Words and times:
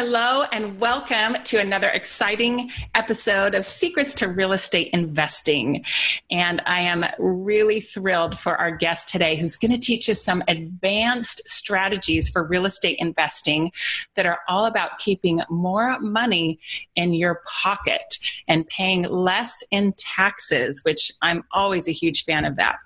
Hello, 0.00 0.44
and 0.52 0.78
welcome 0.78 1.42
to 1.42 1.58
another 1.58 1.88
exciting 1.88 2.70
episode 2.94 3.56
of 3.56 3.66
Secrets 3.66 4.14
to 4.14 4.28
Real 4.28 4.52
Estate 4.52 4.90
Investing. 4.92 5.84
And 6.30 6.62
I 6.66 6.82
am 6.82 7.04
really 7.18 7.80
thrilled 7.80 8.38
for 8.38 8.54
our 8.54 8.70
guest 8.70 9.08
today, 9.08 9.34
who's 9.34 9.56
going 9.56 9.72
to 9.72 9.78
teach 9.78 10.08
us 10.08 10.22
some 10.22 10.44
advanced 10.46 11.42
strategies 11.48 12.30
for 12.30 12.44
real 12.44 12.64
estate 12.64 12.96
investing 13.00 13.72
that 14.14 14.24
are 14.24 14.38
all 14.48 14.66
about 14.66 15.00
keeping 15.00 15.40
more 15.50 15.98
money 15.98 16.60
in 16.94 17.12
your 17.12 17.42
pocket 17.44 18.20
and 18.46 18.68
paying 18.68 19.02
less 19.02 19.64
in 19.72 19.94
taxes, 19.94 20.84
which 20.84 21.10
I'm 21.22 21.42
always 21.50 21.88
a 21.88 21.92
huge 21.92 22.22
fan 22.22 22.44
of 22.44 22.54
that. 22.54 22.76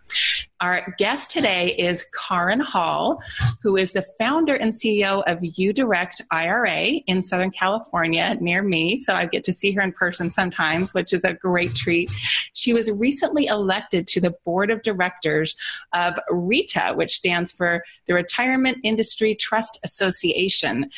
Our 0.63 0.95
guest 0.97 1.33
today 1.33 1.75
is 1.75 2.07
Karin 2.17 2.61
Hall, 2.61 3.21
who 3.65 3.77
is 3.77 3.95
the 3.95 4.03
founder 4.17 4.55
and 4.55 4.73
CEO 4.73 5.25
of 5.27 5.41
UDirect 5.41 6.21
IRA 6.31 7.01
in 7.09 7.21
Southern 7.21 7.51
California 7.51 8.37
near 8.41 8.63
me. 8.63 8.97
So 8.97 9.13
I 9.13 9.27
get 9.27 9.43
to 9.43 9.53
see 9.53 9.73
her 9.73 9.83
in 9.83 9.91
person 9.91 10.31
sometimes, 10.31 10.95
which 10.95 11.13
is 11.13 11.25
a 11.25 11.33
great 11.33 11.75
treat. 11.75 12.13
She 12.53 12.73
was 12.73 12.89
recently 12.93 13.47
elected 13.47 14.07
to 14.07 14.21
the 14.21 14.37
board 14.45 14.71
of 14.71 14.83
directors 14.83 15.57
of 15.95 16.17
RITA, 16.31 16.95
which 16.95 17.17
stands 17.17 17.51
for 17.51 17.83
the 18.07 18.15
Retirement 18.15 18.79
Industry 18.85 19.35
Trust 19.35 19.81
Association. 19.83 20.91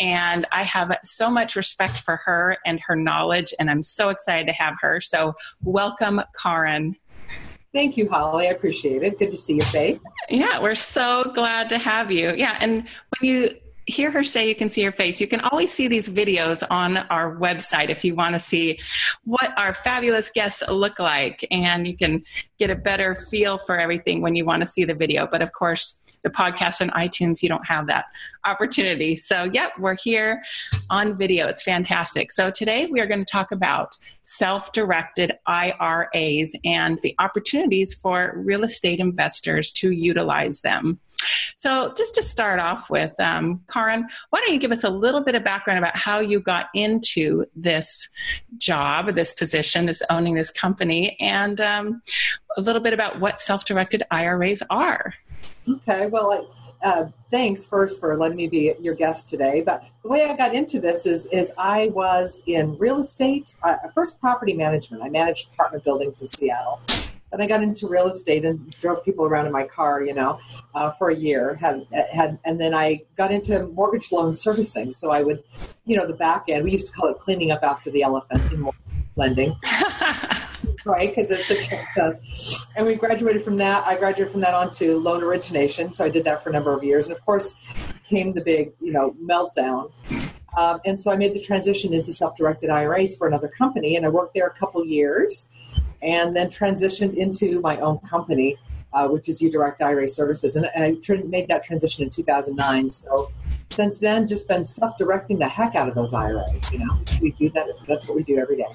And 0.00 0.46
I 0.50 0.64
have 0.64 0.98
so 1.04 1.30
much 1.30 1.54
respect 1.54 1.96
for 1.96 2.16
her 2.16 2.58
and 2.66 2.80
her 2.80 2.96
knowledge, 2.96 3.54
and 3.60 3.70
I'm 3.70 3.84
so 3.84 4.08
excited 4.08 4.48
to 4.48 4.52
have 4.52 4.74
her. 4.80 5.00
So, 5.00 5.34
welcome, 5.62 6.22
Karin. 6.42 6.96
Thank 7.72 7.96
you, 7.96 8.08
Holly. 8.08 8.48
I 8.48 8.50
appreciate 8.50 9.02
it. 9.02 9.18
Good 9.18 9.30
to 9.30 9.36
see 9.36 9.54
your 9.54 9.66
face. 9.66 9.98
Yeah, 10.28 10.60
we're 10.60 10.74
so 10.74 11.32
glad 11.34 11.68
to 11.70 11.78
have 11.78 12.10
you. 12.10 12.34
Yeah, 12.36 12.56
and 12.60 12.86
when 13.18 13.30
you 13.30 13.50
hear 13.86 14.10
her 14.10 14.22
say 14.22 14.46
you 14.46 14.54
can 14.54 14.68
see 14.68 14.82
her 14.82 14.92
face, 14.92 15.20
you 15.20 15.26
can 15.26 15.40
always 15.40 15.72
see 15.72 15.88
these 15.88 16.08
videos 16.08 16.62
on 16.70 16.98
our 16.98 17.36
website 17.36 17.88
if 17.88 18.04
you 18.04 18.14
want 18.14 18.34
to 18.34 18.38
see 18.38 18.78
what 19.24 19.52
our 19.56 19.74
fabulous 19.74 20.30
guests 20.30 20.62
look 20.68 20.98
like. 20.98 21.46
And 21.50 21.86
you 21.86 21.96
can 21.96 22.22
get 22.58 22.70
a 22.70 22.76
better 22.76 23.14
feel 23.14 23.58
for 23.58 23.78
everything 23.78 24.20
when 24.20 24.36
you 24.36 24.44
want 24.44 24.60
to 24.60 24.66
see 24.66 24.84
the 24.84 24.94
video. 24.94 25.26
But 25.26 25.42
of 25.42 25.52
course, 25.52 26.01
the 26.22 26.30
podcast 26.30 26.80
on 26.80 26.90
iTunes, 26.90 27.42
you 27.42 27.48
don't 27.48 27.66
have 27.66 27.86
that 27.86 28.06
opportunity. 28.44 29.16
So, 29.16 29.44
yep, 29.52 29.72
we're 29.78 29.96
here 29.96 30.42
on 30.90 31.16
video. 31.16 31.46
It's 31.48 31.62
fantastic. 31.62 32.32
So, 32.32 32.50
today 32.50 32.86
we 32.86 33.00
are 33.00 33.06
going 33.06 33.24
to 33.24 33.30
talk 33.30 33.52
about 33.52 33.96
self 34.24 34.72
directed 34.72 35.32
IRAs 35.46 36.56
and 36.64 36.98
the 37.02 37.14
opportunities 37.18 37.94
for 37.94 38.32
real 38.36 38.64
estate 38.64 39.00
investors 39.00 39.70
to 39.72 39.90
utilize 39.90 40.62
them. 40.62 41.00
So, 41.56 41.92
just 41.96 42.14
to 42.16 42.22
start 42.22 42.58
off 42.58 42.90
with, 42.90 43.18
um, 43.20 43.62
Karin, 43.70 44.08
why 44.30 44.40
don't 44.40 44.52
you 44.52 44.58
give 44.58 44.72
us 44.72 44.84
a 44.84 44.90
little 44.90 45.20
bit 45.20 45.34
of 45.34 45.44
background 45.44 45.78
about 45.78 45.96
how 45.96 46.20
you 46.20 46.40
got 46.40 46.66
into 46.74 47.44
this 47.54 48.08
job, 48.58 49.14
this 49.14 49.32
position, 49.32 49.86
this 49.86 50.02
owning 50.10 50.34
this 50.34 50.50
company, 50.50 51.16
and 51.20 51.60
um, 51.60 52.02
a 52.56 52.60
little 52.60 52.82
bit 52.82 52.92
about 52.92 53.20
what 53.20 53.40
self 53.40 53.64
directed 53.64 54.02
IRAs 54.10 54.62
are? 54.70 55.14
Okay, 55.68 56.06
well, 56.06 56.48
uh, 56.82 57.06
thanks 57.30 57.64
first 57.64 58.00
for 58.00 58.16
letting 58.16 58.36
me 58.36 58.48
be 58.48 58.74
your 58.80 58.94
guest 58.94 59.28
today. 59.28 59.60
But 59.60 59.86
the 60.02 60.08
way 60.08 60.24
I 60.24 60.36
got 60.36 60.54
into 60.54 60.80
this 60.80 61.06
is 61.06 61.26
is 61.26 61.52
I 61.56 61.88
was 61.88 62.42
in 62.46 62.76
real 62.78 62.98
estate, 62.98 63.54
uh, 63.62 63.76
first 63.94 64.20
property 64.20 64.54
management. 64.54 65.02
I 65.02 65.08
managed 65.08 65.52
apartment 65.52 65.84
buildings 65.84 66.20
in 66.20 66.28
Seattle. 66.28 66.80
Then 67.30 67.40
I 67.40 67.46
got 67.46 67.62
into 67.62 67.86
real 67.86 68.08
estate 68.08 68.44
and 68.44 68.70
drove 68.78 69.04
people 69.04 69.24
around 69.24 69.46
in 69.46 69.52
my 69.52 69.64
car, 69.64 70.02
you 70.02 70.12
know, 70.12 70.38
uh, 70.74 70.90
for 70.90 71.08
a 71.08 71.16
year. 71.16 71.54
Had 71.54 71.86
had, 72.12 72.38
and 72.44 72.60
then 72.60 72.74
I 72.74 73.02
got 73.16 73.30
into 73.30 73.66
mortgage 73.68 74.10
loan 74.10 74.34
servicing. 74.34 74.92
So 74.92 75.12
I 75.12 75.22
would, 75.22 75.42
you 75.86 75.96
know, 75.96 76.06
the 76.06 76.14
back 76.14 76.48
end. 76.48 76.64
We 76.64 76.72
used 76.72 76.88
to 76.88 76.92
call 76.92 77.08
it 77.08 77.18
cleaning 77.20 77.52
up 77.52 77.62
after 77.62 77.90
the 77.90 78.02
elephant 78.02 78.52
in 78.52 78.68
lending. 79.14 79.54
right? 80.84 81.14
Because 81.14 81.30
it's 81.30 81.50
a 81.50 81.86
does. 81.96 82.66
And 82.76 82.86
we 82.86 82.94
graduated 82.94 83.42
from 83.42 83.56
that. 83.58 83.86
I 83.86 83.96
graduated 83.96 84.32
from 84.32 84.40
that 84.42 84.54
onto 84.54 84.96
loan 84.98 85.22
origination. 85.22 85.92
So 85.92 86.04
I 86.04 86.08
did 86.08 86.24
that 86.24 86.42
for 86.42 86.50
a 86.50 86.52
number 86.52 86.72
of 86.72 86.82
years. 86.82 87.08
And 87.08 87.16
of 87.16 87.24
course, 87.24 87.54
came 88.04 88.32
the 88.32 88.40
big, 88.40 88.72
you 88.80 88.92
know, 88.92 89.14
meltdown. 89.22 89.90
Um, 90.56 90.80
and 90.84 91.00
so 91.00 91.10
I 91.10 91.16
made 91.16 91.34
the 91.34 91.40
transition 91.40 91.94
into 91.94 92.12
self-directed 92.12 92.68
IRAs 92.68 93.16
for 93.16 93.26
another 93.26 93.48
company, 93.48 93.96
and 93.96 94.04
I 94.04 94.10
worked 94.10 94.34
there 94.34 94.46
a 94.46 94.52
couple 94.52 94.84
years, 94.84 95.50
and 96.02 96.36
then 96.36 96.48
transitioned 96.48 97.14
into 97.14 97.60
my 97.60 97.78
own 97.78 97.98
company, 98.00 98.58
uh, 98.92 99.08
which 99.08 99.28
is 99.28 99.40
UDirect 99.40 99.80
IRA 99.80 100.06
Services, 100.06 100.56
and, 100.56 100.68
and 100.74 100.84
I 100.84 101.14
made 101.24 101.48
that 101.48 101.62
transition 101.62 102.04
in 102.04 102.10
2009. 102.10 102.90
So 102.90 103.30
since 103.70 104.00
then, 104.00 104.26
just 104.26 104.46
been 104.46 104.66
self-directing 104.66 105.38
the 105.38 105.48
heck 105.48 105.74
out 105.74 105.88
of 105.88 105.94
those 105.94 106.12
IRAs. 106.12 106.70
You 106.70 106.80
know, 106.80 107.00
we 107.22 107.30
do 107.30 107.48
that. 107.50 107.68
That's 107.86 108.06
what 108.06 108.16
we 108.16 108.22
do 108.22 108.36
every 108.36 108.56
day. 108.56 108.66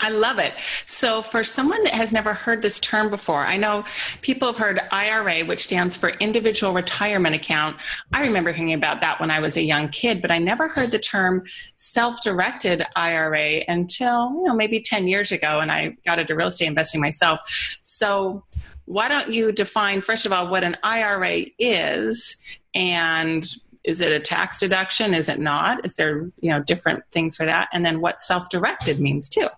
I 0.00 0.10
love 0.10 0.38
it. 0.38 0.54
So, 0.86 1.22
for 1.22 1.44
someone 1.44 1.82
that 1.84 1.94
has 1.94 2.12
never 2.12 2.34
heard 2.34 2.62
this 2.62 2.78
term 2.78 3.10
before, 3.10 3.46
I 3.46 3.56
know 3.56 3.84
people 4.22 4.48
have 4.48 4.56
heard 4.56 4.80
IRA, 4.90 5.44
which 5.44 5.62
stands 5.62 5.96
for 5.96 6.10
Individual 6.10 6.72
Retirement 6.72 7.34
Account. 7.34 7.76
I 8.12 8.22
remember 8.26 8.52
hearing 8.52 8.72
about 8.72 9.00
that 9.02 9.20
when 9.20 9.30
I 9.30 9.38
was 9.38 9.56
a 9.56 9.62
young 9.62 9.88
kid, 9.88 10.20
but 10.20 10.30
I 10.30 10.38
never 10.38 10.68
heard 10.68 10.90
the 10.90 10.98
term 10.98 11.44
self 11.76 12.20
directed 12.22 12.84
IRA 12.96 13.62
until, 13.68 14.32
you 14.34 14.44
know, 14.44 14.54
maybe 14.54 14.80
10 14.80 15.06
years 15.06 15.30
ago, 15.30 15.60
and 15.60 15.70
I 15.70 15.96
got 16.04 16.18
into 16.18 16.34
real 16.34 16.48
estate 16.48 16.66
investing 16.66 17.00
myself. 17.00 17.40
So, 17.82 18.44
why 18.86 19.08
don't 19.08 19.32
you 19.32 19.52
define, 19.52 20.02
first 20.02 20.26
of 20.26 20.32
all, 20.32 20.48
what 20.48 20.64
an 20.64 20.76
IRA 20.82 21.46
is 21.58 22.36
and 22.74 23.46
is 23.84 24.00
it 24.00 24.12
a 24.12 24.20
tax 24.20 24.58
deduction? 24.58 25.14
Is 25.14 25.28
it 25.28 25.38
not? 25.38 25.84
Is 25.84 25.96
there, 25.96 26.30
you 26.40 26.50
know, 26.50 26.62
different 26.62 27.04
things 27.12 27.36
for 27.36 27.44
that? 27.44 27.68
And 27.72 27.84
then 27.84 28.00
what 28.00 28.18
self 28.18 28.48
directed 28.48 28.98
means 28.98 29.28
too. 29.28 29.48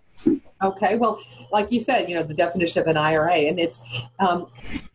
Okay, 0.63 0.97
well, 0.97 1.21
like 1.53 1.71
you 1.71 1.79
said, 1.79 2.09
you 2.09 2.15
know, 2.15 2.23
the 2.23 2.33
definition 2.33 2.81
of 2.81 2.89
an 2.89 2.97
IRA, 2.97 3.35
and 3.35 3.61
it's 3.61 3.83
um, 4.19 4.47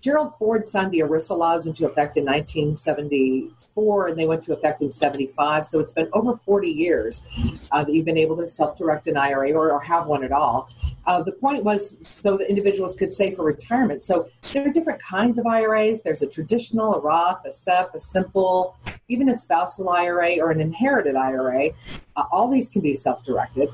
Gerald 0.01 0.33
Ford 0.35 0.67
signed 0.67 0.91
the 0.91 0.99
ERISA 1.01 1.37
laws 1.37 1.67
into 1.67 1.85
effect 1.85 2.17
in 2.17 2.25
1974, 2.25 4.07
and 4.07 4.17
they 4.17 4.25
went 4.25 4.41
to 4.43 4.53
effect 4.53 4.81
in 4.81 4.91
75. 4.91 5.67
So 5.67 5.79
it's 5.79 5.93
been 5.93 6.09
over 6.13 6.35
40 6.35 6.67
years 6.67 7.21
uh, 7.71 7.83
that 7.83 7.93
you've 7.93 8.05
been 8.05 8.17
able 8.17 8.37
to 8.37 8.47
self 8.47 8.75
direct 8.75 9.05
an 9.05 9.17
IRA 9.17 9.53
or, 9.53 9.71
or, 9.71 9.81
have 9.81 10.07
one 10.07 10.23
at 10.23 10.31
all. 10.31 10.69
Uh, 11.05 11.21
the 11.23 11.31
point 11.31 11.63
was 11.63 11.97
so 12.03 12.37
that 12.37 12.49
individuals 12.49 12.95
could 12.95 13.11
save 13.11 13.35
for 13.35 13.43
retirement. 13.43 14.01
So 14.01 14.29
there 14.53 14.67
are 14.67 14.71
different 14.71 15.01
kinds 15.01 15.39
of 15.39 15.47
IRAs. 15.47 16.03
There's 16.03 16.21
a 16.21 16.27
traditional, 16.27 16.95
a 16.95 16.99
Roth, 16.99 17.43
a 17.45 17.51
SEP, 17.51 17.95
a 17.95 17.99
simple, 17.99 18.77
even 19.07 19.29
a 19.29 19.35
spousal 19.35 19.89
IRA 19.89 20.37
or 20.39 20.51
an 20.51 20.61
inherited 20.61 21.15
IRA. 21.15 21.69
Uh, 22.15 22.23
all 22.31 22.47
these 22.49 22.69
can 22.69 22.81
be 22.81 22.93
self 22.93 23.23
directed. 23.23 23.69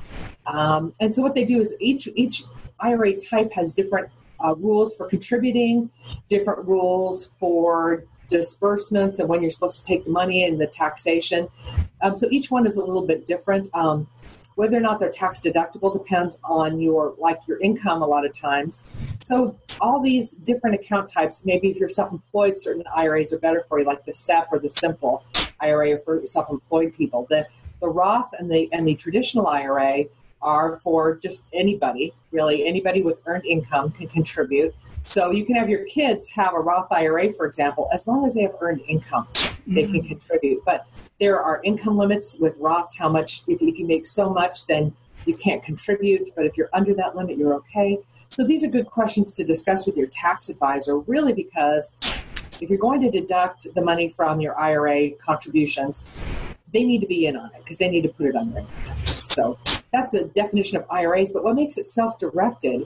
Um, 0.45 0.93
and 0.99 1.13
so 1.13 1.21
what 1.21 1.35
they 1.35 1.43
do 1.43 1.59
is 1.59 1.75
each 1.79 2.07
each 2.15 2.43
IRA 2.79 3.19
type 3.19 3.51
has 3.53 3.73
different 3.73 4.09
uh, 4.43 4.55
rules 4.55 4.95
for 4.95 5.07
contributing, 5.07 5.89
different 6.29 6.65
rules 6.67 7.31
for 7.39 8.03
disbursements 8.29 9.19
and 9.19 9.29
when 9.29 9.41
you're 9.41 9.51
supposed 9.51 9.83
to 9.83 9.87
take 9.87 10.05
the 10.05 10.11
money 10.11 10.43
and 10.43 10.59
the 10.59 10.67
taxation. 10.67 11.47
Um, 12.01 12.13
so 12.13 12.27
each 12.29 12.51
one 12.51 12.65
is 12.67 12.77
a 12.77 12.83
little 12.83 13.05
bit 13.05 13.25
different. 13.25 13.69
Um, 13.73 14.07
whether 14.57 14.75
or 14.75 14.79
not 14.79 14.99
they're 14.99 15.11
tax 15.11 15.39
deductible 15.39 15.93
depends 15.93 16.39
on 16.43 16.79
your 16.79 17.13
like 17.19 17.39
your 17.47 17.59
income 17.61 18.01
a 18.01 18.07
lot 18.07 18.25
of 18.25 18.33
times. 18.33 18.85
So 19.23 19.55
all 19.79 20.01
these 20.01 20.31
different 20.31 20.75
account 20.75 21.07
types, 21.07 21.45
maybe 21.45 21.69
if 21.69 21.77
you're 21.77 21.89
self-employed, 21.89 22.57
certain 22.57 22.83
IRAs 22.95 23.31
are 23.31 23.37
better 23.37 23.63
for 23.69 23.79
you, 23.79 23.85
like 23.85 24.03
the 24.05 24.13
SEP 24.13 24.47
or 24.51 24.57
the 24.57 24.69
simple 24.71 25.23
IRA 25.61 25.99
for 25.99 26.25
self-employed 26.25 26.95
people. 26.97 27.27
The 27.29 27.47
the 27.81 27.87
Roth 27.87 28.33
and 28.39 28.51
the 28.51 28.67
and 28.73 28.87
the 28.87 28.95
traditional 28.95 29.45
IRA 29.45 30.05
are 30.41 30.77
for 30.77 31.15
just 31.15 31.47
anybody, 31.53 32.13
really. 32.31 32.67
Anybody 32.67 33.01
with 33.01 33.19
earned 33.25 33.45
income 33.45 33.91
can 33.91 34.07
contribute. 34.07 34.73
So 35.03 35.31
you 35.31 35.45
can 35.45 35.55
have 35.55 35.69
your 35.69 35.85
kids 35.85 36.29
have 36.31 36.53
a 36.53 36.59
Roth 36.59 36.91
IRA, 36.91 37.31
for 37.33 37.45
example, 37.45 37.87
as 37.93 38.07
long 38.07 38.25
as 38.25 38.35
they 38.35 38.41
have 38.41 38.55
earned 38.59 38.81
income, 38.87 39.27
they 39.65 39.83
mm-hmm. 39.83 39.93
can 39.93 40.03
contribute. 40.03 40.63
But 40.65 40.87
there 41.19 41.41
are 41.41 41.61
income 41.63 41.97
limits 41.97 42.37
with 42.39 42.59
Roths, 42.59 42.97
how 42.97 43.09
much, 43.09 43.43
if, 43.47 43.61
if 43.61 43.79
you 43.79 43.87
make 43.87 44.05
so 44.05 44.29
much, 44.29 44.67
then 44.67 44.93
you 45.25 45.35
can't 45.35 45.63
contribute. 45.63 46.29
But 46.35 46.45
if 46.45 46.57
you're 46.57 46.69
under 46.73 46.93
that 46.95 47.15
limit, 47.15 47.37
you're 47.37 47.53
okay. 47.55 47.99
So 48.31 48.45
these 48.45 48.63
are 48.63 48.67
good 48.67 48.87
questions 48.87 49.31
to 49.33 49.43
discuss 49.43 49.85
with 49.85 49.95
your 49.95 50.07
tax 50.07 50.49
advisor, 50.49 50.97
really, 50.99 51.33
because 51.33 51.95
if 52.61 52.69
you're 52.69 52.79
going 52.79 53.01
to 53.01 53.09
deduct 53.09 53.73
the 53.73 53.81
money 53.81 54.09
from 54.09 54.41
your 54.41 54.59
IRA 54.59 55.11
contributions, 55.11 56.09
they 56.73 56.83
need 56.83 56.99
to 56.99 57.07
be 57.07 57.27
in 57.27 57.37
on 57.37 57.45
it 57.55 57.63
because 57.63 57.77
they 57.77 57.89
need 57.89 58.01
to 58.01 58.09
put 58.09 58.25
it 58.25 58.35
on 58.35 58.51
their. 58.51 58.65
So 59.05 59.57
that's 59.91 60.13
a 60.13 60.25
definition 60.25 60.77
of 60.77 60.85
IRAs. 60.89 61.31
But 61.31 61.43
what 61.43 61.55
makes 61.55 61.77
it 61.77 61.85
self-directed 61.85 62.85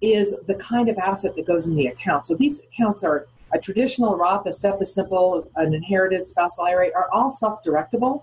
is 0.00 0.36
the 0.46 0.54
kind 0.56 0.88
of 0.88 0.98
asset 0.98 1.34
that 1.36 1.46
goes 1.46 1.66
in 1.66 1.74
the 1.76 1.86
account. 1.86 2.26
So 2.26 2.34
these 2.34 2.60
accounts 2.60 3.04
are 3.04 3.26
a 3.54 3.58
traditional 3.58 4.16
Roth, 4.16 4.46
a 4.46 4.52
SEP, 4.52 4.80
a 4.80 4.86
simple, 4.86 5.48
an 5.56 5.74
inherited 5.74 6.26
spousal 6.26 6.64
IRA 6.64 6.90
are 6.94 7.08
all 7.12 7.30
self-directable. 7.30 8.22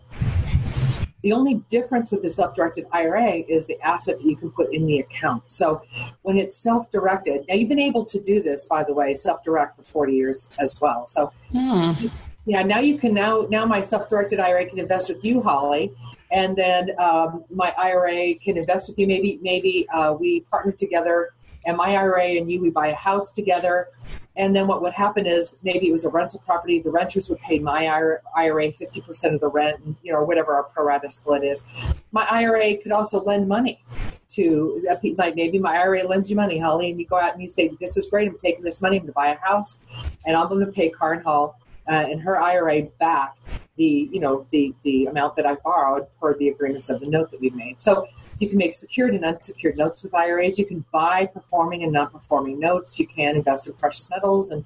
The 1.22 1.34
only 1.34 1.56
difference 1.70 2.12
with 2.12 2.22
the 2.22 2.30
self 2.30 2.56
directed 2.56 2.88
IRA 2.94 3.44
is 3.48 3.68
the 3.68 3.80
asset 3.82 4.20
that 4.20 4.26
you 4.26 4.38
can 4.38 4.52
put 4.52 4.74
in 4.74 4.86
the 4.86 5.00
account. 5.00 5.44
So 5.48 5.82
when 6.22 6.38
it's 6.38 6.56
self 6.56 6.90
directed, 6.92 7.46
now 7.48 7.56
you've 7.56 7.70
been 7.70 7.78
able 7.78 8.06
to 8.06 8.22
do 8.22 8.42
this, 8.42 8.68
by 8.68 8.84
the 8.86 8.94
way, 8.94 9.14
self 9.16 9.44
direct 9.44 9.76
for 9.76 9.84
40 9.84 10.14
years 10.14 10.50
as 10.60 10.80
well. 10.80 11.08
So, 11.08 11.34
hmm. 11.52 12.08
yeah, 12.46 12.64
now 12.64 12.80
you 12.80 12.98
can, 12.98 13.14
now, 13.14 13.46
now 13.50 13.66
my 13.66 13.82
self 13.82 14.08
directed 14.08 14.40
IRA 14.40 14.66
can 14.66 14.80
invest 14.80 15.10
with 15.10 15.24
you, 15.26 15.42
Holly. 15.42 15.92
And 16.32 16.56
then 16.56 16.92
um, 17.00 17.44
my 17.50 17.74
IRA 17.78 18.36
can 18.36 18.58
invest 18.58 18.88
with 18.88 19.00
you. 19.00 19.08
Maybe, 19.08 19.40
maybe 19.42 19.88
uh, 19.90 20.14
we 20.20 20.42
partner 20.42 20.72
together 20.72 21.34
and 21.66 21.78
my 21.78 21.96
IRA 21.96 22.24
and 22.24 22.52
you, 22.52 22.62
we 22.62 22.70
buy 22.70 22.88
a 22.88 22.96
house 22.96 23.32
together. 23.32 23.88
And 24.36 24.56
then 24.56 24.68
what 24.68 24.82
would 24.82 24.94
happen 24.94 25.26
is 25.26 25.58
maybe 25.64 25.90
it 25.90 25.92
was 25.92 26.06
a 26.06 26.10
rental 26.10 26.42
property. 26.46 26.80
The 26.80 26.92
renters 26.92 27.30
would 27.30 27.40
pay 27.40 27.60
my 27.60 27.88
IRA 28.36 28.72
50% 28.72 29.34
of 29.34 29.42
the 29.42 29.50
rent, 29.50 29.98
you 30.02 30.14
know, 30.14 30.24
whatever 30.24 30.54
our 30.56 30.64
pro 30.64 30.86
rata 30.86 31.10
split 31.10 31.44
is. 31.44 31.64
My 32.12 32.26
IRA 32.30 32.78
could 32.78 32.94
also 32.94 33.22
lend 33.22 33.48
money 33.48 33.84
to, 34.30 34.82
like 35.18 35.36
maybe 35.36 35.60
my 35.60 35.76
IRA 35.78 36.08
lends 36.08 36.30
you 36.30 36.38
money, 36.38 36.58
Holly, 36.58 36.92
and 36.92 37.00
you 37.00 37.06
go 37.06 37.18
out 37.18 37.34
and 37.34 37.42
you 37.42 37.48
say, 37.48 37.70
this 37.82 37.98
is 37.98 38.08
great. 38.08 38.30
I'm 38.30 38.38
taking 38.38 38.64
this 38.64 38.82
money. 38.82 38.96
I'm 38.96 39.02
going 39.04 39.08
to 39.08 39.14
buy 39.14 39.34
a 39.34 39.38
house 39.40 39.82
and 40.26 40.38
I'm 40.38 40.48
going 40.48 40.66
to 40.66 40.72
pay 40.72 40.90
Karin 40.90 41.22
Hall 41.22 41.60
uh, 41.90 42.06
and 42.10 42.22
her 42.22 42.42
IRA 42.42 42.84
back 43.00 43.36
the, 43.80 44.10
you 44.12 44.20
know, 44.20 44.46
the, 44.52 44.76
the 44.84 45.06
amount 45.06 45.38
that 45.38 45.46
I 45.46 45.56
borrowed 45.56 46.06
per 46.20 46.38
the 46.38 46.50
agreements 46.50 46.90
of 46.90 47.00
the 47.00 47.08
note 47.08 47.32
that 47.32 47.40
we've 47.40 47.56
made. 47.56 47.80
So 47.82 48.06
you 48.40 48.50
can 48.50 48.58
make 48.58 48.74
secured 48.74 49.16
and 49.16 49.24
unsecured 49.24 49.78
notes 49.78 50.04
with 50.04 50.14
IRAs. 50.14 50.60
You 50.60 50.66
can 50.66 50.84
buy 50.92 51.26
performing 51.26 51.84
and 51.84 51.94
non 51.94 52.10
performing 52.10 52.60
notes. 52.60 53.00
You 53.00 53.08
can 53.08 53.38
invest 53.38 53.68
in 53.68 53.74
precious 53.74 54.10
metals 54.10 54.52
and 54.52 54.66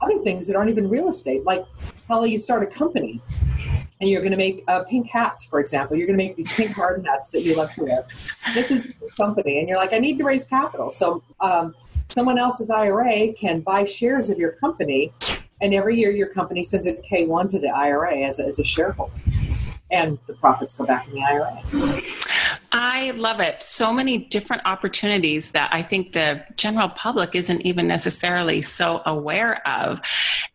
other 0.00 0.18
things 0.20 0.46
that 0.46 0.54
aren't 0.54 0.70
even 0.70 0.88
real 0.88 1.08
estate. 1.08 1.44
Like, 1.44 1.66
Holly, 2.06 2.30
you 2.30 2.38
start 2.38 2.62
a 2.62 2.66
company 2.66 3.20
and 4.00 4.08
you're 4.08 4.20
going 4.20 4.30
to 4.30 4.36
make 4.36 4.62
uh, 4.68 4.84
pink 4.84 5.08
hats, 5.08 5.44
for 5.44 5.58
example. 5.58 5.96
You're 5.96 6.06
going 6.06 6.18
to 6.18 6.24
make 6.24 6.36
these 6.36 6.50
pink 6.52 6.70
hard 6.70 7.04
hats 7.04 7.30
that 7.30 7.42
you 7.42 7.56
love 7.56 7.74
to 7.74 7.82
wear. 7.82 8.06
This 8.54 8.70
is 8.70 8.94
your 9.00 9.10
company, 9.10 9.58
and 9.58 9.68
you're 9.68 9.76
like, 9.76 9.92
I 9.92 9.98
need 9.98 10.18
to 10.18 10.24
raise 10.24 10.44
capital. 10.44 10.90
So, 10.90 11.22
um, 11.40 11.74
someone 12.08 12.38
else's 12.38 12.70
IRA 12.70 13.32
can 13.32 13.60
buy 13.60 13.84
shares 13.84 14.30
of 14.30 14.38
your 14.38 14.52
company, 14.52 15.12
and 15.62 15.72
every 15.72 15.98
year 15.98 16.10
your 16.10 16.26
company 16.26 16.62
sends 16.62 16.86
a 16.86 16.94
K1 16.94 17.48
to 17.50 17.58
the 17.58 17.68
IRA 17.68 18.18
as 18.18 18.38
a, 18.38 18.46
as 18.46 18.58
a 18.58 18.64
shareholder, 18.64 19.12
and 19.90 20.18
the 20.26 20.34
profits 20.34 20.74
go 20.74 20.84
back 20.84 21.06
in 21.08 21.14
the 21.14 21.22
IRA. 21.22 21.62
I 22.72 23.12
love 23.12 23.40
it. 23.40 23.62
So 23.62 23.92
many 23.92 24.18
different 24.18 24.62
opportunities 24.64 25.52
that 25.52 25.70
I 25.72 25.82
think 25.82 26.14
the 26.14 26.42
general 26.56 26.88
public 26.88 27.34
isn't 27.34 27.60
even 27.60 27.86
necessarily 27.86 28.62
so 28.62 29.02
aware 29.06 29.66
of. 29.66 30.00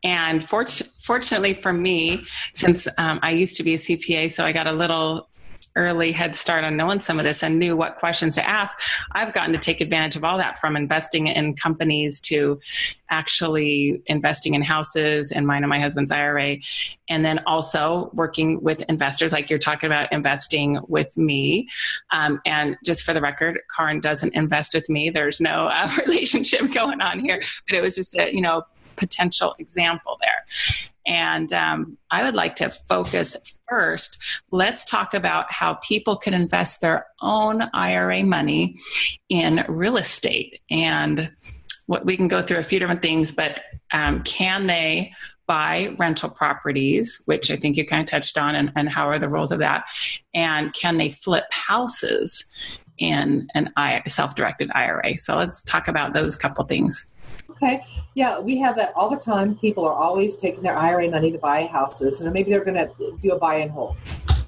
And 0.04 0.44
fortunately 0.44 1.54
for 1.54 1.71
me, 1.71 2.25
since 2.54 2.88
um, 2.98 3.19
I 3.21 3.31
used 3.31 3.56
to 3.57 3.63
be 3.63 3.75
a 3.75 3.77
CPA, 3.77 4.31
so 4.31 4.44
I 4.44 4.51
got 4.51 4.68
a 4.68 4.71
little 4.71 5.30
early 5.77 6.12
head 6.12 6.35
start 6.35 6.63
on 6.63 6.75
knowing 6.75 7.00
some 7.00 7.19
of 7.19 7.24
this 7.24 7.44
and 7.44 7.59
knew 7.59 7.77
what 7.77 7.95
questions 7.97 8.35
to 8.35 8.50
ask, 8.50 8.77
I've 9.13 9.31
gotten 9.31 9.53
to 9.53 9.59
take 9.59 9.79
advantage 9.79 10.15
of 10.15 10.24
all 10.24 10.38
that 10.38 10.59
from 10.59 10.75
investing 10.75 11.27
in 11.27 11.53
companies 11.53 12.19
to 12.21 12.59
actually 13.09 14.01
investing 14.07 14.56
in 14.56 14.62
houses 14.62 15.31
and 15.31 15.47
mine 15.47 15.63
and 15.63 15.69
my 15.69 15.79
husband's 15.79 16.12
IRA. 16.12 16.57
And 17.07 17.24
then 17.24 17.39
also 17.45 18.09
working 18.13 18.62
with 18.62 18.81
investors, 18.89 19.31
like 19.31 19.50
you're 19.50 19.59
talking 19.59 19.88
about 19.88 20.12
investing 20.12 20.79
with 20.88 21.18
me. 21.18 21.69
Um, 22.12 22.41
and 22.45 22.75
just 22.83 23.03
for 23.03 23.13
the 23.13 23.21
record, 23.21 23.59
Karin 23.73 24.01
doesn't 24.01 24.33
invest 24.33 24.73
with 24.73 24.89
me. 24.89 25.09
There's 25.09 25.39
no 25.39 25.68
uh, 25.68 25.89
relationship 26.06 26.73
going 26.73 27.00
on 27.00 27.19
here, 27.19 27.41
but 27.69 27.77
it 27.77 27.81
was 27.81 27.95
just 27.95 28.15
a, 28.18 28.33
you 28.33 28.41
know, 28.41 28.63
potential 28.97 29.56
example 29.59 30.18
there. 30.19 30.45
And 31.06 31.53
um, 31.53 31.97
I 32.12 32.23
would 32.23 32.35
like 32.35 32.56
to 32.57 32.69
focus 32.69 33.56
first. 33.69 34.17
Let's 34.51 34.85
talk 34.85 35.13
about 35.13 35.51
how 35.51 35.75
people 35.75 36.17
can 36.17 36.33
invest 36.33 36.81
their 36.81 37.07
own 37.21 37.63
IRA 37.73 38.23
money 38.23 38.75
in 39.29 39.65
real 39.67 39.97
estate. 39.97 40.61
And 40.69 41.31
what 41.87 42.05
we 42.05 42.17
can 42.17 42.27
go 42.27 42.41
through 42.41 42.59
a 42.59 42.63
few 42.63 42.79
different 42.79 43.01
things, 43.01 43.31
but 43.31 43.61
um, 43.93 44.21
can 44.23 44.67
they 44.67 45.13
buy 45.47 45.95
rental 45.97 46.29
properties, 46.29 47.21
which 47.25 47.49
I 47.49 47.55
think 47.55 47.77
you 47.77 47.85
kind 47.85 48.01
of 48.01 48.09
touched 48.09 48.37
on, 48.37 48.53
and, 48.53 48.71
and 48.75 48.89
how 48.89 49.07
are 49.07 49.17
the 49.17 49.29
rules 49.29 49.51
of 49.51 49.59
that? 49.59 49.85
And 50.33 50.73
can 50.73 50.97
they 50.97 51.09
flip 51.09 51.45
houses 51.51 52.79
in 52.97 53.47
an 53.55 53.71
self 54.07 54.35
directed 54.35 54.69
IRA? 54.75 55.17
So 55.17 55.35
let's 55.35 55.63
talk 55.63 55.87
about 55.87 56.13
those 56.13 56.35
couple 56.35 56.65
things. 56.65 57.07
Okay. 57.62 57.83
Yeah, 58.13 58.39
we 58.39 58.57
have 58.57 58.75
that 58.77 58.94
all 58.95 59.09
the 59.09 59.18
time. 59.18 59.56
People 59.57 59.86
are 59.86 59.94
always 59.94 60.36
taking 60.36 60.63
their 60.63 60.77
IRA 60.77 61.09
money 61.09 61.31
to 61.31 61.38
buy 61.38 61.65
houses, 61.65 62.21
and 62.21 62.31
maybe 62.33 62.51
they're 62.51 62.65
going 62.65 62.75
to 62.75 63.18
do 63.21 63.31
a 63.31 63.39
buy 63.39 63.56
and 63.56 63.71
hold. 63.71 63.98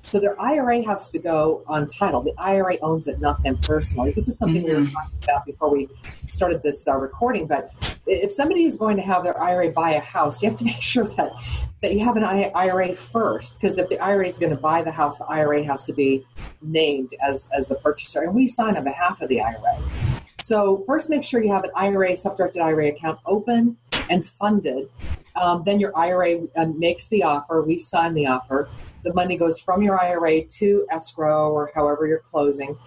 So 0.10 0.20
their 0.20 0.40
IRA 0.42 0.84
has 0.86 1.08
to 1.10 1.20
go 1.20 1.64
on 1.68 1.86
title. 1.86 2.24
The 2.24 2.34
IRA 2.40 2.78
owns 2.82 3.08
it, 3.08 3.22
not 3.22 3.44
them 3.44 3.60
personally. 3.60 4.12
This 4.12 4.28
is 4.28 4.40
something 4.40 4.64
mm-hmm. 4.64 4.70
we 4.70 4.76
were 4.76 4.82
mm-hmm. 4.82 4.96
talking 4.96 5.20
about 5.24 5.46
before 5.46 5.70
we 5.70 5.88
started 6.30 6.64
this 6.64 6.88
uh, 6.88 6.98
recording. 6.98 7.46
But 7.46 7.72
if 8.08 8.32
somebody 8.32 8.64
is 8.64 8.76
going 8.76 8.98
to 8.98 9.04
have 9.04 9.24
their 9.24 9.40
IRA 9.40 9.70
buy 9.70 9.92
a 9.92 10.00
house, 10.00 10.42
you 10.42 10.50
have 10.50 10.58
to 10.58 10.66
make 10.72 10.82
sure 10.82 11.06
that 11.06 11.32
that 11.82 11.94
you 11.94 12.04
have 12.04 12.18
an 12.18 12.24
IRA 12.24 12.96
first, 12.96 13.54
because 13.54 13.78
if 13.78 13.88
the 13.88 14.00
IRA 14.00 14.28
is 14.28 14.40
going 14.40 14.50
to 14.50 14.60
buy 14.60 14.82
the 14.82 14.92
house, 14.92 15.20
the 15.20 15.26
IRA 15.26 15.64
has 15.64 15.84
to 15.84 15.94
be 15.94 16.26
named 16.64 17.12
as 17.22 17.48
as 17.56 17.68
the 17.68 17.76
purchaser, 17.76 18.22
and 18.22 18.34
we 18.34 18.48
sign 18.48 18.78
on 18.78 18.84
behalf 18.84 19.22
of 19.22 19.30
the 19.30 19.42
IRA. 19.42 19.80
So 20.40 20.84
first, 20.88 21.10
make 21.10 21.24
sure 21.24 21.44
you 21.44 21.52
have 21.52 21.64
an 21.64 21.72
IRA, 21.76 22.16
self-directed 22.16 22.62
IRA 22.62 22.88
account 22.88 23.20
open 23.26 23.78
and 24.10 24.26
funded. 24.26 24.90
Um, 25.36 25.64
then 25.66 25.80
your 25.80 25.96
IRA 25.98 26.40
uh, 26.56 26.66
makes 26.66 27.08
the 27.08 27.24
offer. 27.24 27.62
We 27.62 27.78
sign 27.78 28.14
the 28.14 28.26
offer. 28.26 28.70
The 29.04 29.14
money 29.14 29.38
goes 29.38 29.62
from 29.62 29.82
your 29.82 30.02
IRA 30.02 30.44
to 30.44 30.86
escrow 30.92 31.52
or 31.52 31.72
however 31.74 32.06
you're 32.08 32.20
closing. 32.20 32.78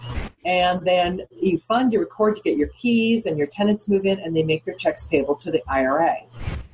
And 0.45 0.85
then 0.85 1.23
you 1.31 1.59
fund, 1.59 1.93
you 1.93 2.01
record, 2.01 2.37
you 2.37 2.43
get 2.43 2.59
your 2.59 2.69
keys, 2.69 3.25
and 3.25 3.39
your 3.39 3.47
tenants 3.47 3.89
move 3.89 4.05
in 4.05 4.19
and 4.21 4.37
they 4.37 4.43
make 4.43 4.65
their 4.65 4.75
checks 4.75 5.07
payable 5.07 5.37
to 5.37 5.51
the 5.51 5.63
IRA. 5.69 6.19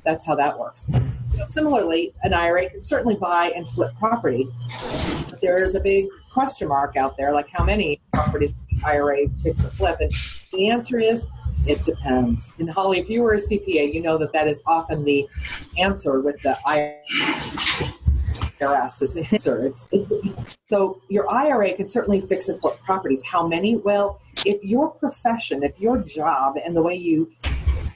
That's 0.03 0.25
how 0.25 0.35
that 0.35 0.57
works. 0.59 0.87
So 1.37 1.45
similarly, 1.45 2.13
an 2.23 2.33
IRA 2.33 2.69
can 2.69 2.81
certainly 2.81 3.15
buy 3.15 3.51
and 3.55 3.67
flip 3.67 3.95
property. 3.97 4.49
But 5.29 5.39
there 5.41 5.61
is 5.61 5.75
a 5.75 5.79
big 5.79 6.07
question 6.33 6.67
mark 6.67 6.95
out 6.95 7.17
there 7.17 7.33
like 7.33 7.49
how 7.49 7.63
many 7.63 7.99
properties 8.13 8.53
IRA 8.83 9.27
picks 9.43 9.63
a 9.63 9.71
flip? 9.71 9.99
And 9.99 10.11
the 10.51 10.69
answer 10.69 10.99
is 10.99 11.25
it 11.65 11.83
depends. 11.83 12.53
And 12.59 12.69
Holly, 12.69 12.99
if 12.99 13.09
you 13.09 13.21
were 13.21 13.33
a 13.33 13.37
CPA, 13.37 13.93
you 13.93 14.01
know 14.01 14.17
that 14.17 14.31
that 14.33 14.47
is 14.47 14.61
often 14.65 15.03
the 15.03 15.27
answer 15.77 16.21
with 16.21 16.41
the 16.41 16.57
IRS 18.61 19.01
is 19.01 19.17
answer. 19.17 19.59
It's, 19.65 19.89
so 20.67 21.01
your 21.09 21.29
IRA 21.29 21.73
can 21.73 21.87
certainly 21.87 22.21
fix 22.21 22.49
and 22.49 22.59
flip 22.59 22.81
properties. 22.83 23.25
How 23.25 23.45
many? 23.47 23.75
Well, 23.75 24.21
if 24.45 24.63
your 24.63 24.89
profession, 24.89 25.63
if 25.63 25.79
your 25.79 25.97
job, 25.97 26.55
and 26.63 26.75
the 26.75 26.81
way 26.81 26.95
you 26.95 27.31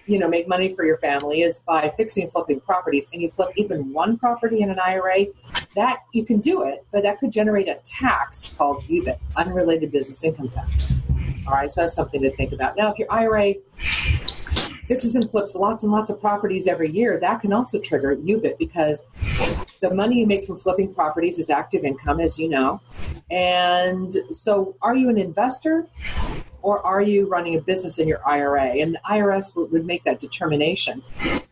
you 0.05 0.19
know 0.19 0.27
make 0.27 0.47
money 0.47 0.73
for 0.75 0.83
your 0.85 0.97
family 0.97 1.43
is 1.43 1.61
by 1.61 1.89
fixing 1.95 2.23
and 2.23 2.31
flipping 2.31 2.59
properties 2.59 3.09
and 3.13 3.21
you 3.21 3.29
flip 3.29 3.49
even 3.55 3.93
one 3.93 4.17
property 4.17 4.61
in 4.61 4.69
an 4.69 4.77
IRA 4.79 5.27
that 5.75 5.99
you 6.13 6.25
can 6.25 6.39
do 6.39 6.63
it 6.63 6.85
but 6.91 7.03
that 7.03 7.19
could 7.19 7.31
generate 7.31 7.67
a 7.67 7.79
tax 7.83 8.53
called 8.57 8.83
UBIT 8.83 9.19
unrelated 9.35 9.91
business 9.91 10.23
income 10.23 10.49
tax. 10.49 10.93
All 11.47 11.53
right 11.53 11.71
so 11.71 11.81
that's 11.81 11.95
something 11.95 12.21
to 12.21 12.31
think 12.31 12.51
about. 12.53 12.75
Now 12.77 12.91
if 12.91 12.99
your 12.99 13.11
IRA 13.11 13.55
fixes 14.87 15.15
and 15.15 15.29
flips 15.31 15.55
lots 15.55 15.83
and 15.83 15.91
lots 15.91 16.09
of 16.09 16.19
properties 16.19 16.67
every 16.67 16.89
year 16.89 17.19
that 17.19 17.41
can 17.41 17.53
also 17.53 17.79
trigger 17.79 18.15
UBIT 18.15 18.57
because 18.57 19.05
the 19.83 19.93
money 19.93 20.19
you 20.19 20.27
make 20.27 20.45
from 20.45 20.57
flipping 20.57 20.93
properties 20.93 21.37
is 21.37 21.49
active 21.49 21.83
income 21.83 22.19
as 22.19 22.39
you 22.39 22.47
know. 22.47 22.79
And 23.29 24.13
so 24.31 24.75
are 24.81 24.95
you 24.95 25.09
an 25.09 25.17
investor 25.17 25.87
or 26.63 26.83
are 26.85 27.01
you 27.01 27.27
running 27.27 27.55
a 27.55 27.61
business 27.61 27.99
in 27.99 28.07
your 28.07 28.25
IRA? 28.27 28.63
And 28.63 28.95
the 28.95 28.99
IRS 29.05 29.55
would, 29.55 29.71
would 29.71 29.85
make 29.85 30.03
that 30.05 30.17
determination 30.17 31.03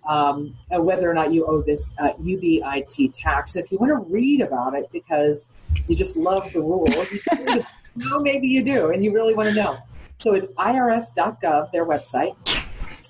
um, 0.08 0.56
whether 0.70 1.10
or 1.10 1.14
not 1.14 1.32
you 1.32 1.46
owe 1.46 1.62
this 1.62 1.94
uh, 2.00 2.14
UBIT 2.14 3.12
tax. 3.14 3.56
If 3.56 3.72
you 3.72 3.78
want 3.78 3.92
to 3.92 4.12
read 4.12 4.42
about 4.42 4.74
it 4.74 4.90
because 4.92 5.50
you 5.88 5.96
just 5.96 6.16
love 6.16 6.52
the 6.54 6.62
rules, 6.62 7.14
no, 7.96 8.20
maybe 8.20 8.48
you 8.48 8.64
do, 8.64 8.92
and 8.92 9.04
you 9.04 9.14
really 9.14 9.36
want 9.36 9.50
to 9.50 9.56
know. 9.56 9.78
So 10.20 10.34
it's 10.34 10.48
irs.gov, 10.48 11.72
their 11.72 11.86
website, 11.86 12.36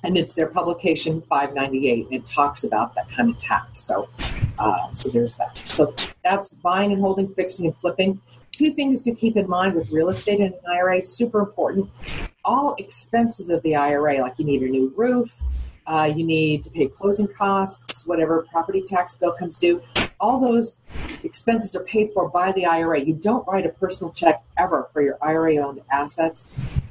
and 0.03 0.17
it's 0.17 0.33
their 0.33 0.47
publication 0.47 1.21
598, 1.21 2.05
and 2.05 2.13
it 2.13 2.25
talks 2.25 2.63
about 2.63 2.95
that 2.95 3.09
kind 3.09 3.29
of 3.29 3.37
tax. 3.37 3.79
So, 3.79 4.09
uh, 4.57 4.91
so 4.91 5.11
there's 5.11 5.35
that. 5.35 5.61
So 5.65 5.93
that's 6.23 6.49
buying 6.49 6.91
and 6.91 7.01
holding, 7.01 7.33
fixing 7.35 7.67
and 7.67 7.75
flipping 7.75 8.19
two 8.51 8.71
things 8.71 9.01
to 9.01 9.13
keep 9.13 9.37
in 9.37 9.47
mind 9.47 9.75
with 9.75 9.91
real 9.91 10.09
estate 10.09 10.39
and 10.39 10.53
an 10.53 10.59
IRA, 10.69 11.01
super 11.01 11.39
important. 11.39 11.89
All 12.43 12.75
expenses 12.77 13.49
of 13.49 13.61
the 13.63 13.75
IRA, 13.75 14.19
like 14.21 14.37
you 14.39 14.45
need 14.45 14.61
a 14.61 14.67
new 14.67 14.93
roof, 14.95 15.41
uh, 15.87 16.11
you 16.15 16.23
need 16.23 16.63
to 16.63 16.69
pay 16.69 16.87
closing 16.87 17.27
costs, 17.27 18.05
whatever 18.05 18.45
property 18.51 18.81
tax 18.81 19.15
bill 19.15 19.33
comes 19.33 19.57
due, 19.57 19.81
all 20.19 20.39
those 20.39 20.77
expenses 21.23 21.75
are 21.75 21.83
paid 21.83 22.11
for 22.13 22.29
by 22.29 22.51
the 22.51 22.65
IRA. 22.65 23.01
You 23.01 23.13
don't 23.13 23.47
write 23.47 23.65
a 23.65 23.69
personal 23.69 24.11
check 24.11 24.43
ever 24.57 24.87
for 24.93 25.01
your 25.01 25.17
IRA 25.21 25.57
owned 25.57 25.81
assets. 25.91 26.47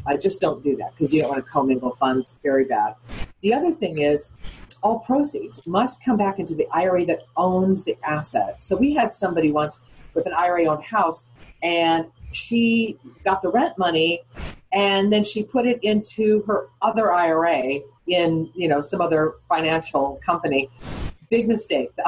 I 0.06 0.16
just 0.16 0.40
don't 0.40 0.62
do 0.62 0.76
that 0.76 0.92
because 0.92 1.14
you 1.14 1.20
don't 1.20 1.30
want 1.30 1.44
to 1.44 1.50
commingle 1.50 1.92
funds. 1.92 2.38
Very 2.42 2.64
bad. 2.64 2.96
The 3.42 3.54
other 3.54 3.72
thing 3.72 4.00
is, 4.00 4.30
all 4.82 4.98
proceeds 5.00 5.64
must 5.66 6.02
come 6.02 6.16
back 6.16 6.38
into 6.38 6.54
the 6.54 6.66
IRA 6.72 7.04
that 7.04 7.20
owns 7.36 7.84
the 7.84 7.96
asset. 8.02 8.62
So 8.62 8.76
we 8.76 8.94
had 8.94 9.14
somebody 9.14 9.52
once 9.52 9.82
with 10.14 10.26
an 10.26 10.32
IRA 10.32 10.64
owned 10.64 10.84
house 10.84 11.26
and 11.62 12.06
she 12.32 12.98
got 13.24 13.42
the 13.42 13.50
rent 13.50 13.76
money 13.78 14.20
and 14.72 15.12
then 15.12 15.24
she 15.24 15.42
put 15.42 15.66
it 15.66 15.82
into 15.82 16.42
her 16.46 16.68
other 16.80 17.12
IRA 17.12 17.80
in 18.06 18.50
you 18.54 18.68
know 18.68 18.80
some 18.80 19.00
other 19.00 19.34
financial 19.48 20.20
company. 20.24 20.68
Big 21.30 21.46
mistake. 21.48 21.90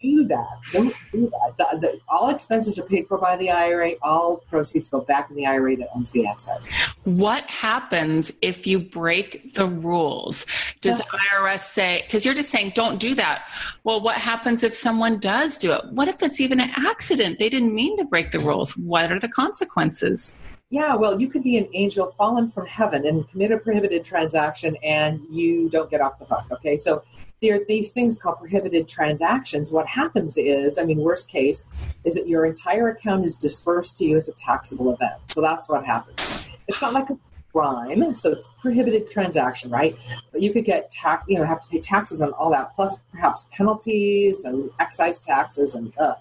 do 0.00 0.24
that. 0.26 0.48
Don't 0.72 0.94
do 1.12 1.30
that. 1.30 1.56
The, 1.58 1.78
the, 1.78 2.00
all 2.08 2.30
expenses 2.30 2.78
are 2.78 2.82
paid 2.82 3.06
for 3.06 3.18
by 3.18 3.36
the 3.36 3.50
IRA. 3.50 3.92
All 4.02 4.38
proceeds 4.48 4.88
go 4.88 5.00
back 5.00 5.30
in 5.30 5.36
the 5.36 5.46
IRA 5.46 5.76
that 5.76 5.88
owns 5.94 6.10
the 6.10 6.26
asset. 6.26 6.60
What 7.04 7.44
happens 7.44 8.32
if 8.40 8.66
you 8.66 8.78
break 8.78 9.54
the 9.54 9.66
rules? 9.66 10.46
Does 10.80 10.98
yeah. 10.98 11.40
IRS 11.40 11.60
say, 11.60 12.02
because 12.06 12.24
you're 12.24 12.34
just 12.34 12.50
saying, 12.50 12.72
don't 12.74 12.98
do 12.98 13.14
that. 13.16 13.48
Well, 13.84 14.00
what 14.00 14.16
happens 14.16 14.62
if 14.62 14.74
someone 14.74 15.18
does 15.18 15.58
do 15.58 15.72
it? 15.72 15.84
What 15.90 16.08
if 16.08 16.22
it's 16.22 16.40
even 16.40 16.60
an 16.60 16.70
accident? 16.76 17.38
They 17.38 17.48
didn't 17.48 17.74
mean 17.74 17.98
to 17.98 18.04
break 18.04 18.30
the 18.30 18.40
rules. 18.40 18.76
What 18.76 19.12
are 19.12 19.20
the 19.20 19.28
consequences? 19.28 20.32
Yeah, 20.70 20.94
well, 20.94 21.20
you 21.20 21.28
could 21.28 21.42
be 21.42 21.58
an 21.58 21.68
angel 21.74 22.12
fallen 22.12 22.46
from 22.48 22.64
heaven 22.66 23.04
and 23.04 23.28
commit 23.28 23.50
a 23.50 23.58
prohibited 23.58 24.04
transaction 24.04 24.76
and 24.84 25.20
you 25.28 25.68
don't 25.68 25.90
get 25.90 26.00
off 26.00 26.18
the 26.20 26.24
hook. 26.24 26.44
Okay, 26.52 26.76
so 26.76 27.02
there 27.42 27.60
these 27.66 27.92
things 27.92 28.16
called 28.16 28.38
prohibited 28.38 28.86
transactions. 28.86 29.72
What 29.72 29.86
happens 29.86 30.36
is, 30.36 30.78
I 30.78 30.84
mean, 30.84 30.98
worst 30.98 31.28
case, 31.30 31.64
is 32.04 32.14
that 32.14 32.28
your 32.28 32.44
entire 32.44 32.88
account 32.88 33.24
is 33.24 33.34
dispersed 33.34 33.96
to 33.98 34.04
you 34.04 34.16
as 34.16 34.28
a 34.28 34.32
taxable 34.32 34.92
event. 34.92 35.14
So 35.26 35.40
that's 35.40 35.68
what 35.68 35.84
happens. 35.84 36.44
It's 36.68 36.82
not 36.82 36.92
like 36.92 37.10
a 37.10 37.18
crime, 37.52 38.14
so 38.14 38.30
it's 38.30 38.48
prohibited 38.60 39.10
transaction, 39.10 39.70
right? 39.70 39.96
But 40.32 40.42
you 40.42 40.52
could 40.52 40.64
get 40.64 40.90
tax, 40.90 41.24
you 41.28 41.38
know, 41.38 41.44
have 41.44 41.60
to 41.62 41.68
pay 41.68 41.80
taxes 41.80 42.20
on 42.20 42.32
all 42.32 42.50
that, 42.50 42.72
plus 42.74 42.96
perhaps 43.12 43.46
penalties 43.52 44.44
and 44.44 44.70
excise 44.78 45.18
taxes 45.18 45.74
and 45.74 45.92
uh, 45.98 46.14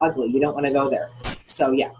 ugly. 0.00 0.28
You 0.28 0.40
don't 0.40 0.54
want 0.54 0.66
to 0.66 0.72
go 0.72 0.88
there. 0.88 1.10
So 1.48 1.72
yeah, 1.72 1.90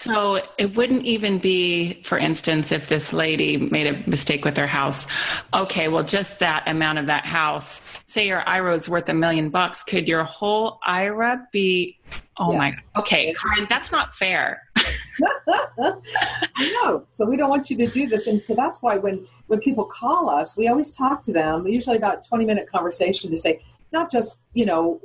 so 0.00 0.40
it 0.56 0.76
wouldn't 0.76 1.04
even 1.04 1.38
be, 1.38 2.02
for 2.04 2.16
instance, 2.16 2.72
if 2.72 2.88
this 2.88 3.12
lady 3.12 3.58
made 3.58 3.86
a 3.86 4.08
mistake 4.08 4.46
with 4.46 4.56
her 4.56 4.66
house. 4.66 5.06
Okay, 5.52 5.88
well, 5.88 6.02
just 6.02 6.38
that 6.38 6.62
amount 6.66 6.98
of 6.98 7.04
that 7.04 7.26
house. 7.26 7.82
Say 8.06 8.26
your 8.26 8.40
IRA 8.48 8.74
is 8.74 8.88
worth 8.88 9.10
a 9.10 9.14
million 9.14 9.50
bucks. 9.50 9.82
Could 9.82 10.08
your 10.08 10.24
whole 10.24 10.80
IRA 10.86 11.46
be? 11.52 11.98
Oh 12.38 12.52
yes. 12.52 12.58
my. 12.94 13.00
Okay, 13.00 13.34
Karin, 13.34 13.66
that's 13.68 13.92
not 13.92 14.14
fair. 14.14 14.62
no, 15.78 17.06
so 17.12 17.26
we 17.26 17.36
don't 17.36 17.50
want 17.50 17.68
you 17.68 17.76
to 17.76 17.86
do 17.86 18.08
this, 18.08 18.26
and 18.26 18.42
so 18.42 18.54
that's 18.54 18.82
why 18.82 18.96
when 18.96 19.26
when 19.48 19.60
people 19.60 19.84
call 19.84 20.30
us, 20.30 20.56
we 20.56 20.66
always 20.66 20.90
talk 20.90 21.20
to 21.22 21.32
them. 21.34 21.66
Usually 21.66 21.98
about 21.98 22.26
twenty 22.26 22.46
minute 22.46 22.70
conversation 22.70 23.30
to 23.30 23.36
say, 23.36 23.60
not 23.92 24.10
just 24.10 24.42
you 24.54 24.66
know 24.66 25.00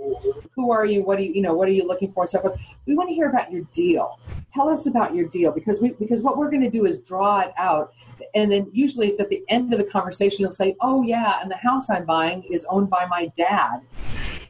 who 0.56 0.72
are 0.72 0.86
you 0.86 1.04
what 1.04 1.18
do 1.18 1.24
you 1.24 1.34
you 1.34 1.42
know 1.42 1.54
what 1.54 1.68
are 1.68 1.72
you 1.72 1.88
looking 1.88 2.12
for 2.12 2.24
and 2.24 2.30
so 2.30 2.42
forth. 2.42 2.60
We 2.86 2.96
want 2.96 3.10
to 3.10 3.16
hear 3.16 3.30
about 3.30 3.52
your 3.52 3.64
deal. 3.72 4.20
Tell 4.52 4.70
us 4.70 4.86
about 4.86 5.16
your 5.16 5.28
deal 5.28 5.52
because 5.52 5.82
we 5.82 5.92
because 5.94 6.22
what 6.22 6.38
we're 6.38 6.50
going 6.50 6.64
to 6.64 6.70
do 6.70 6.86
is 6.86 6.98
draw 7.00 7.40
it 7.42 7.54
out. 7.58 7.94
And 8.34 8.52
then 8.52 8.70
usually 8.72 9.08
it's 9.08 9.20
at 9.20 9.30
the 9.30 9.44
end 9.50 9.74
of 9.74 9.80
the 9.80 9.86
conversation 9.86 10.42
you'll 10.42 10.52
say 10.52 10.76
oh 10.82 11.04
yeah 11.04 11.42
and 11.42 11.50
the 11.50 11.58
house 11.58 11.90
i'm 11.90 12.06
buying 12.06 12.44
is 12.44 12.66
owned 12.70 12.90
by 12.90 13.06
my 13.06 13.32
dad. 13.36 13.82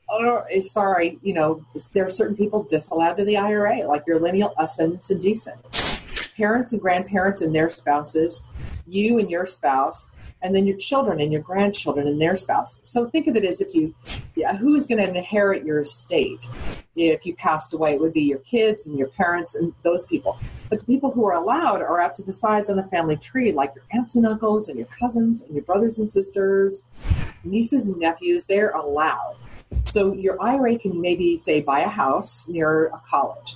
Oh, 0.08 0.44
sorry 0.60 1.18
you 1.24 1.34
know 1.34 1.66
there 1.94 2.06
are 2.06 2.10
certain 2.10 2.36
people 2.36 2.64
disallowed 2.64 3.18
to 3.18 3.26
the 3.26 3.38
ira 3.38 3.88
like 3.88 4.04
your 4.06 4.20
lineal 4.20 4.54
ascendants 4.60 5.10
and 5.10 5.22
descendants. 5.22 6.00
Parents 6.38 6.74
and 6.74 6.82
grandparents 6.82 7.42
and 7.42 7.56
their 7.56 7.70
spouses 7.70 8.44
you 8.88 9.20
and 9.20 9.30
your 9.32 9.46
spouse 9.46 10.10
and 10.46 10.56
then 10.56 10.68
your 10.68 10.78
children 10.78 11.20
and 11.20 11.34
your 11.34 11.42
grandchildren 11.42 12.08
and 12.08 12.22
their 12.22 12.36
spouse. 12.36 12.80
So 12.84 13.06
think 13.06 13.26
of 13.26 13.36
it 13.36 13.44
as 13.44 13.62
if 13.62 13.74
you, 13.74 13.96
yeah, 14.36 14.56
who 14.56 14.76
is 14.76 14.86
going 14.86 15.00
to 15.00 15.18
inherit 15.18 15.66
your 15.66 15.80
estate? 15.80 16.48
If 16.96 17.26
you 17.26 17.36
passed 17.36 17.74
away, 17.74 17.96
it 17.96 18.00
would 18.00 18.14
be 18.14 18.22
your 18.22 18.40
kids 18.40 18.86
and 18.86 18.98
your 18.98 19.08
parents 19.08 19.56
and 19.56 19.74
those 19.82 20.06
people. 20.06 20.40
But 20.70 20.80
the 20.80 20.86
people 20.86 21.10
who 21.10 21.26
are 21.26 21.34
allowed 21.34 21.82
are 21.82 22.00
up 22.00 22.14
to 22.16 22.24
the 22.24 22.32
sides 22.32 22.70
on 22.70 22.78
the 22.78 22.84
family 22.84 23.18
tree, 23.18 23.52
like 23.52 23.74
your 23.76 23.86
aunts 23.92 24.16
and 24.16 24.26
uncles 24.26 24.70
and 24.70 24.78
your 24.78 24.88
cousins 24.88 25.42
and 25.42 25.54
your 25.56 25.64
brothers 25.64 25.98
and 25.98 26.12
sisters, 26.12 26.84
nieces 27.44 27.88
and 27.88 27.98
nephews. 27.98 28.46
They're 28.46 28.70
allowed. 28.70 29.38
So 29.86 30.14
your 30.14 30.40
IRA 30.40 30.78
can 30.78 31.02
maybe 31.02 31.38
say 31.38 31.60
buy 31.62 31.80
a 31.80 31.90
house 31.90 32.48
near 32.48 32.88
a 32.88 33.02
college 33.08 33.56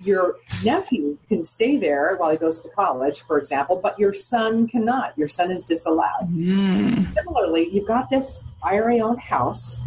your 0.00 0.36
nephew 0.64 1.18
can 1.28 1.44
stay 1.44 1.76
there 1.76 2.16
while 2.16 2.30
he 2.30 2.36
goes 2.36 2.60
to 2.60 2.68
college, 2.70 3.22
for 3.22 3.38
example, 3.38 3.80
but 3.82 3.98
your 3.98 4.12
son 4.12 4.68
cannot. 4.68 5.16
Your 5.18 5.28
son 5.28 5.50
is 5.50 5.62
disallowed. 5.62 6.28
Mm. 6.30 7.12
Similarly, 7.14 7.68
you've 7.72 7.88
got 7.88 8.08
this 8.08 8.44
IRA 8.62 8.98
owned 8.98 9.20
house 9.20 9.80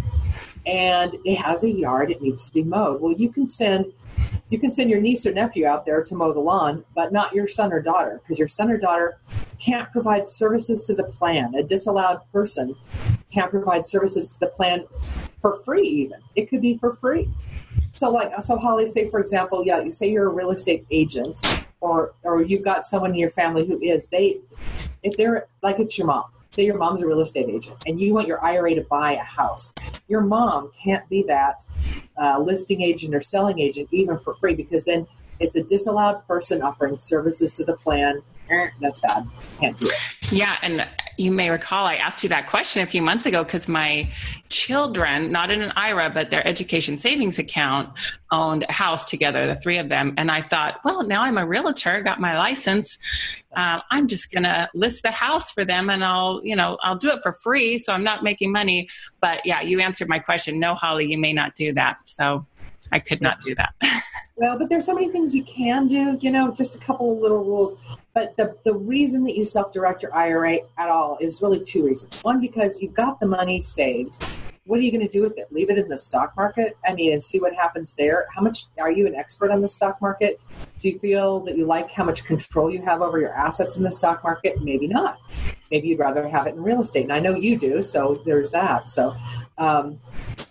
and 0.66 1.16
it 1.26 1.36
has 1.38 1.64
a 1.64 1.70
yard, 1.70 2.12
it 2.12 2.22
needs 2.22 2.48
to 2.48 2.54
be 2.54 2.64
mowed. 2.64 3.02
Well, 3.02 3.14
you 3.14 3.30
can 3.30 3.48
send 3.48 3.86
you 4.50 4.60
can 4.60 4.74
send 4.74 4.90
your 4.90 5.00
niece 5.00 5.26
or 5.26 5.34
nephew 5.34 5.66
out 5.66 5.86
there 5.86 6.04
to 6.04 6.16
mow 6.16 6.34
the 6.34 6.42
lawn, 6.42 6.84
but 6.94 7.14
not 7.14 7.34
your 7.34 7.48
son 7.48 7.72
or 7.72 7.82
daughter, 7.82 8.20
because 8.22 8.38
your 8.38 8.50
son 8.50 8.70
or 8.70 8.78
daughter 8.78 9.18
can't 9.58 9.90
provide 9.94 10.28
services 10.28 10.84
to 10.84 10.94
the 10.94 11.06
plan. 11.06 11.56
A 11.56 11.64
disallowed 11.64 12.20
person 12.34 12.76
can't 13.32 13.50
provide 13.50 13.86
services 13.86 14.28
to 14.28 14.40
the 14.40 14.48
plan 14.48 14.86
for 15.42 15.54
free, 15.64 15.88
even. 15.88 16.20
It 16.36 16.50
could 16.50 16.62
be 16.62 16.78
for 16.78 16.96
free. 16.98 17.30
So, 17.96 18.10
like, 18.10 18.34
so 18.42 18.58
Holly, 18.58 18.86
say 18.86 19.10
for 19.10 19.20
example, 19.20 19.64
yeah, 19.66 19.82
you 19.82 19.92
say 19.92 20.10
you're 20.10 20.28
a 20.28 20.34
real 20.34 20.52
estate 20.52 20.86
agent, 20.92 21.40
or 21.82 22.14
or 22.24 22.42
you've 22.42 22.64
got 22.64 22.86
someone 22.86 23.12
in 23.12 23.18
your 23.18 23.30
family 23.30 23.66
who 23.66 23.80
is. 23.82 24.08
They, 24.08 24.40
if 25.04 25.18
they're 25.18 25.48
like 25.62 25.80
it's 25.80 25.98
your 25.98 26.08
mom. 26.08 26.26
Say 26.52 26.66
your 26.66 26.78
mom's 26.78 27.02
a 27.02 27.08
real 27.08 27.22
estate 27.22 27.48
agent, 27.48 27.78
and 27.88 28.00
you 28.00 28.14
want 28.14 28.28
your 28.28 28.44
IRA 28.44 28.76
to 28.76 28.82
buy 28.82 29.14
a 29.14 29.24
house. 29.24 29.74
Your 30.10 30.20
mom 30.22 30.72
can't 30.84 31.08
be 31.08 31.24
that 31.24 31.66
uh, 32.22 32.40
listing 32.40 32.82
agent 32.82 33.16
or 33.16 33.22
selling 33.22 33.60
agent 33.60 33.88
even 33.92 34.20
for 34.20 34.34
free 34.34 34.54
because 34.54 34.84
then 34.84 35.08
it's 35.40 35.56
a 35.56 35.64
disallowed 35.64 36.28
person 36.28 36.62
offering 36.62 36.98
services 36.98 37.54
to 37.54 37.64
the 37.64 37.78
plan 37.78 38.22
that's 38.80 39.00
bad. 39.02 39.28
Can't 39.60 39.78
do 39.78 39.88
it. 39.88 40.32
Yeah, 40.32 40.58
and 40.62 40.88
you 41.18 41.32
may 41.32 41.50
recall 41.50 41.86
I 41.86 41.96
asked 41.96 42.24
you 42.24 42.30
that 42.30 42.50
question 42.50 42.82
a 42.82 42.86
few 42.86 43.02
months 43.02 43.26
ago 43.26 43.44
because 43.44 43.68
my 43.68 44.10
children, 44.50 45.32
not 45.32 45.52
in 45.52 45.62
an 45.62 45.72
IRA, 45.76 46.10
but 46.10 46.30
their 46.30 46.46
education 46.46 46.98
savings 46.98 47.40
account, 47.40 47.90
owned 48.32 48.66
a 48.68 48.72
house 48.72 49.04
together, 49.04 49.48
the 49.48 49.56
three 49.56 49.78
of 49.78 49.90
them. 49.90 50.14
And 50.18 50.32
I 50.32 50.42
thought, 50.42 50.80
well, 50.84 51.04
now 51.04 51.22
I'm 51.24 51.38
a 51.38 51.46
realtor, 51.46 52.02
got 52.02 52.20
my 52.20 52.38
license. 52.38 52.98
Uh, 53.56 53.82
I'm 53.92 54.08
just 54.08 54.32
going 54.32 54.44
to 54.44 54.70
list 54.74 55.04
the 55.04 55.12
house 55.12 55.52
for 55.52 55.66
them 55.66 55.90
and 55.90 56.04
I'll, 56.04 56.42
you 56.44 56.56
know, 56.56 56.78
I'll 56.84 56.96
do 56.96 57.10
it 57.10 57.22
for 57.22 57.34
free. 57.34 57.78
So 57.78 57.94
I'm 57.94 58.04
not 58.04 58.24
making 58.24 58.52
money. 58.52 58.88
But 59.20 59.46
yeah, 59.46 59.62
you 59.62 59.82
answered 59.82 60.08
my 60.08 60.20
question. 60.20 60.60
No, 60.60 60.76
Holly, 60.76 61.06
you 61.12 61.18
may 61.18 61.34
not 61.34 61.56
do 61.56 61.74
that. 61.74 61.98
So 62.06 62.46
I 62.92 63.00
could 63.00 63.22
not 63.22 63.42
do 63.42 63.56
that. 63.56 63.74
well, 64.36 64.58
but 64.58 64.70
there's 64.70 64.86
so 64.86 64.94
many 64.94 65.10
things 65.10 65.36
you 65.36 65.44
can 65.44 65.88
do, 65.88 66.18
you 66.22 66.32
know, 66.32 66.52
just 66.52 66.76
a 66.76 66.80
couple 66.80 67.12
of 67.12 67.20
little 67.20 67.44
rules. 67.44 67.78
But 68.14 68.36
the, 68.38 68.58
the 68.66 68.74
reason 68.74 69.24
that 69.26 69.36
you 69.36 69.46
self 69.46 69.72
direct 69.72 70.04
your 70.04 70.14
IRA 70.14 70.60
at 70.78 70.90
all 70.90 71.18
is 71.22 71.42
really 71.42 71.64
two 71.64 71.86
reasons. 71.86 72.20
One, 72.22 72.42
because 72.42 72.82
you've 72.82 72.94
got 72.94 73.20
the 73.20 73.28
money 73.28 73.62
saved. 73.62 74.24
What 74.66 74.80
are 74.80 74.84
you 74.84 74.92
going 74.92 75.02
to 75.02 75.12
do 75.12 75.24
with 75.24 75.40
it? 75.40 75.52
Leave 75.52 75.72
it 75.72 75.80
in 75.80 75.88
the 75.90 75.98
stock 75.98 76.36
market? 76.38 76.78
I 76.88 76.94
mean, 76.94 77.12
and 77.14 77.24
see 77.24 77.40
what 77.40 77.56
happens 77.56 77.96
there. 77.96 78.28
How 78.36 78.44
much 78.44 78.66
are 78.80 78.92
you 78.92 79.08
an 79.08 79.16
expert 79.16 79.50
on 79.50 79.62
the 79.62 79.70
stock 79.70 80.00
market? 80.00 80.40
Do 80.80 80.88
you 80.88 81.00
feel 81.00 81.40
that 81.42 81.58
you 81.58 81.66
like 81.66 81.90
how 81.90 82.04
much 82.04 82.26
control 82.26 82.72
you 82.72 82.80
have 82.84 83.02
over 83.02 83.20
your 83.20 83.34
assets 83.34 83.78
in 83.78 83.84
the 83.84 83.90
stock 83.90 84.24
market? 84.24 84.62
Maybe 84.62 84.88
not. 84.88 85.18
Maybe 85.72 85.88
you'd 85.88 85.98
rather 85.98 86.28
have 86.28 86.46
it 86.46 86.54
in 86.54 86.62
real 86.62 86.82
estate. 86.82 87.04
And 87.04 87.14
I 87.14 87.20
know 87.20 87.34
you 87.34 87.58
do, 87.58 87.82
so 87.82 88.22
there's 88.24 88.52
that. 88.52 88.92
So, 88.92 89.16
um, 89.58 90.00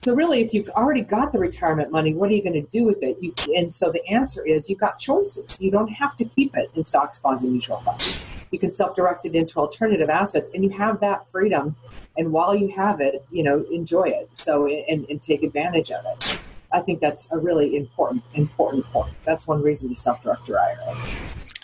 so 0.03 0.13
really, 0.13 0.41
if 0.41 0.53
you've 0.53 0.71
already 0.71 1.03
got 1.03 1.31
the 1.31 1.39
retirement 1.39 1.93
money, 1.93 2.13
what 2.13 2.31
are 2.31 2.35
you 2.35 2.43
going 2.43 2.55
to 2.55 2.69
do 2.69 2.83
with 2.83 3.05
it? 3.05 3.17
You, 3.21 3.33
and 3.55 3.71
so 3.71 3.93
the 3.93 4.05
answer 4.09 4.45
is 4.45 4.69
you've 4.69 4.81
got 4.81 4.99
choices. 4.99 5.61
You 5.61 5.71
don't 5.71 5.89
have 5.89 6.17
to 6.17 6.25
keep 6.25 6.57
it 6.57 6.69
in 6.75 6.85
stocks, 6.85 7.21
bonds, 7.21 7.45
and 7.45 7.53
mutual 7.53 7.79
funds. 7.79 8.25
You 8.51 8.59
can 8.59 8.71
self-direct 8.71 9.27
it 9.27 9.35
into 9.35 9.59
alternative 9.59 10.11
assets, 10.11 10.51
and 10.55 10.65
you 10.65 10.71
have 10.71 11.01
that 11.01 11.31
freedom. 11.31 11.77
And 12.17 12.33
while 12.33 12.55
you 12.55 12.69
have 12.77 13.01
it, 13.01 13.25
you 13.31 13.43
know, 13.43 13.65
enjoy 13.71 14.09
it. 14.09 14.29
So 14.33 14.67
and, 14.67 15.07
and 15.09 15.23
take 15.23 15.43
advantage 15.43 15.91
of 15.91 16.05
it. 16.07 16.39
I 16.73 16.81
think 16.81 17.01
that's 17.01 17.31
a 17.33 17.39
really 17.39 17.77
important 17.77 18.23
important 18.35 18.85
point. 18.87 19.15
That's 19.25 19.47
one 19.47 19.63
reason 19.63 19.89
to 19.89 19.95
self-direct 19.95 20.47
your 20.49 20.61
IRA. 20.61 20.97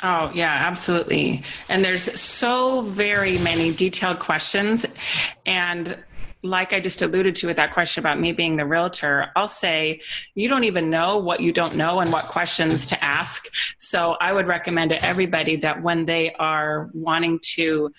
Oh, 0.02 0.30
yeah, 0.34 0.52
absolutely. 0.52 1.42
And 1.68 1.84
there's 1.84 2.20
so 2.20 2.82
very 2.82 3.38
many 3.38 3.72
detailed 3.72 4.18
questions. 4.18 4.84
And 5.46 5.96
like 6.48 6.72
I 6.72 6.80
just 6.80 7.02
alluded 7.02 7.36
to 7.36 7.46
with 7.46 7.56
that 7.56 7.72
question 7.72 8.00
about 8.00 8.20
me 8.20 8.32
being 8.32 8.56
the 8.56 8.66
realtor, 8.66 9.30
I'll 9.36 9.48
say 9.48 10.00
you 10.34 10.48
don't 10.48 10.64
even 10.64 10.90
know 10.90 11.18
what 11.18 11.40
you 11.40 11.52
don't 11.52 11.76
know 11.76 12.00
and 12.00 12.12
what 12.12 12.26
questions 12.26 12.86
to 12.86 13.04
ask. 13.04 13.48
So 13.78 14.16
I 14.20 14.32
would 14.32 14.46
recommend 14.46 14.90
to 14.90 15.04
everybody 15.04 15.56
that 15.56 15.82
when 15.82 16.06
they 16.06 16.32
are 16.34 16.90
wanting 16.94 17.40
to 17.54 17.92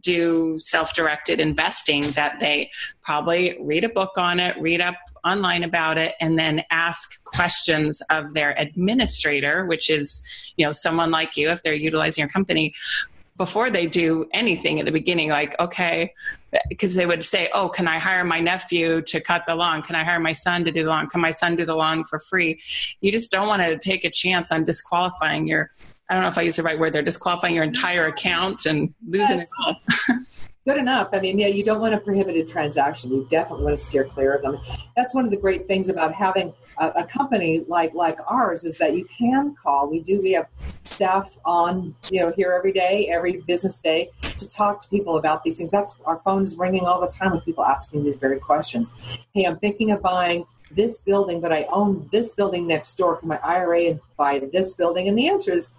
do 0.00 0.58
self 0.60 0.94
directed 0.94 1.40
investing, 1.40 2.02
that 2.12 2.40
they 2.40 2.70
probably 3.02 3.56
read 3.60 3.84
a 3.84 3.88
book 3.88 4.12
on 4.16 4.40
it, 4.40 4.60
read 4.60 4.80
up 4.80 4.96
online 5.24 5.62
about 5.62 5.98
it 5.98 6.14
and 6.20 6.38
then 6.38 6.64
ask 6.70 7.22
questions 7.24 8.02
of 8.10 8.34
their 8.34 8.58
administrator, 8.58 9.66
which 9.66 9.88
is, 9.88 10.22
you 10.56 10.66
know, 10.66 10.72
someone 10.72 11.10
like 11.10 11.36
you 11.36 11.50
if 11.50 11.62
they're 11.62 11.74
utilizing 11.74 12.22
your 12.22 12.28
company 12.28 12.74
before 13.42 13.70
they 13.70 13.86
do 13.86 14.24
anything 14.32 14.78
at 14.78 14.84
the 14.86 14.92
beginning 14.92 15.28
like 15.28 15.58
okay 15.58 16.14
because 16.68 16.94
they 16.94 17.06
would 17.06 17.24
say 17.24 17.50
oh 17.52 17.68
can 17.68 17.88
i 17.88 17.98
hire 17.98 18.22
my 18.22 18.38
nephew 18.38 19.02
to 19.02 19.20
cut 19.20 19.42
the 19.48 19.54
lawn 19.56 19.82
can 19.82 19.96
i 19.96 20.04
hire 20.04 20.20
my 20.20 20.30
son 20.30 20.64
to 20.64 20.70
do 20.70 20.84
the 20.84 20.88
lawn 20.88 21.08
can 21.08 21.20
my 21.20 21.32
son 21.32 21.56
do 21.56 21.66
the 21.66 21.74
lawn 21.74 22.04
for 22.04 22.20
free 22.20 22.56
you 23.00 23.10
just 23.10 23.32
don't 23.32 23.48
want 23.48 23.60
to 23.60 23.76
take 23.78 24.04
a 24.04 24.10
chance 24.10 24.52
on 24.52 24.62
disqualifying 24.62 25.48
your 25.48 25.72
i 26.08 26.14
don't 26.14 26.22
know 26.22 26.28
if 26.28 26.38
i 26.38 26.42
use 26.42 26.54
the 26.54 26.62
right 26.62 26.78
word 26.78 26.92
they're 26.92 27.02
disqualifying 27.02 27.52
your 27.52 27.64
entire 27.64 28.06
account 28.06 28.64
and 28.64 28.94
losing 29.08 29.40
it 29.40 29.48
all 29.66 29.74
good 30.64 30.76
enough. 30.76 31.08
I 31.12 31.18
mean, 31.18 31.40
yeah, 31.40 31.48
you 31.48 31.64
don't 31.64 31.80
want 31.80 31.94
a 31.94 31.98
prohibited 31.98 32.46
transaction. 32.46 33.10
You 33.10 33.26
definitely 33.28 33.64
want 33.64 33.76
to 33.76 33.84
steer 33.84 34.04
clear 34.04 34.32
of 34.32 34.42
them. 34.42 34.60
That's 34.96 35.12
one 35.12 35.24
of 35.24 35.32
the 35.32 35.36
great 35.36 35.66
things 35.66 35.88
about 35.88 36.12
having 36.14 36.52
a, 36.82 37.02
a, 37.02 37.04
company 37.04 37.64
like 37.68 37.94
like 37.94 38.18
ours 38.26 38.64
is 38.64 38.76
that 38.78 38.96
you 38.96 39.04
can 39.04 39.54
call. 39.62 39.88
We 39.88 40.00
do. 40.00 40.20
We 40.20 40.32
have 40.32 40.48
staff 40.84 41.38
on, 41.44 41.94
you 42.10 42.20
know, 42.20 42.32
here 42.36 42.52
every 42.52 42.72
day, 42.72 43.08
every 43.08 43.40
business 43.46 43.78
day, 43.78 44.10
to 44.22 44.48
talk 44.48 44.80
to 44.80 44.88
people 44.88 45.16
about 45.16 45.44
these 45.44 45.58
things. 45.58 45.70
That's 45.70 45.96
our 46.04 46.18
phones 46.18 46.56
ringing 46.56 46.84
all 46.84 47.00
the 47.00 47.08
time 47.08 47.32
with 47.32 47.44
people 47.44 47.64
asking 47.64 48.04
these 48.04 48.16
very 48.16 48.40
questions. 48.40 48.92
Hey, 49.32 49.44
I'm 49.44 49.58
thinking 49.58 49.92
of 49.92 50.02
buying 50.02 50.44
this 50.72 51.00
building, 51.00 51.40
but 51.40 51.52
I 51.52 51.66
own 51.70 52.08
this 52.10 52.32
building 52.32 52.66
next 52.66 52.94
door. 52.94 53.16
Can 53.16 53.28
my 53.28 53.38
IRA 53.44 54.00
buy 54.16 54.40
this 54.52 54.74
building? 54.74 55.06
And 55.08 55.16
the 55.16 55.28
answer 55.28 55.52
is 55.52 55.74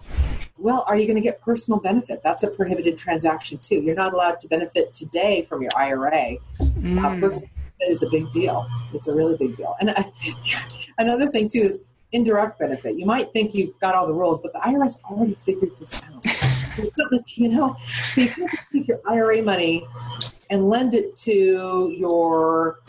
well, 0.58 0.86
are 0.88 0.96
you 0.96 1.06
going 1.06 1.16
to 1.18 1.22
get 1.22 1.42
personal 1.42 1.80
benefit? 1.80 2.22
That's 2.24 2.44
a 2.44 2.48
prohibited 2.48 2.98
transaction 2.98 3.58
too. 3.58 3.82
You're 3.82 3.96
not 3.96 4.14
allowed 4.14 4.40
to 4.40 4.48
benefit 4.48 4.94
today 4.94 5.42
from 5.42 5.62
your 5.62 5.72
IRA. 5.76 6.36
Uh, 6.60 6.64
mm. 6.64 7.04
Uh, 7.04 7.20
personal 7.20 7.50
is 7.90 8.04
a 8.04 8.10
big 8.10 8.30
deal. 8.32 8.68
It's 8.94 9.08
a 9.08 9.14
really 9.14 9.36
big 9.38 9.56
deal. 9.56 9.76
And 9.80 9.92
I, 9.92 10.12
another 10.98 11.30
thing 11.32 11.50
too 11.50 11.62
is 11.62 11.82
indirect 12.12 12.60
benefit. 12.60 12.98
You 12.98 13.06
might 13.06 13.34
think 13.34 13.54
you've 13.54 13.78
got 13.80 13.96
all 13.96 14.08
the 14.08 14.14
rules, 14.14 14.40
but 14.40 14.54
the 14.54 14.60
IRS 14.60 15.04
already 15.04 15.36
figured 15.46 15.72
this 15.80 16.06
out. 16.06 16.26
you 17.36 17.50
know, 17.50 17.76
so 18.10 18.22
you 18.22 18.30
can 18.30 18.48
take 18.72 18.88
your 18.88 19.00
IRA 19.08 19.42
money 19.42 19.86
and 20.50 20.70
lend 20.70 20.94
it 20.94 21.16
to 21.16 21.94
your 21.96 22.80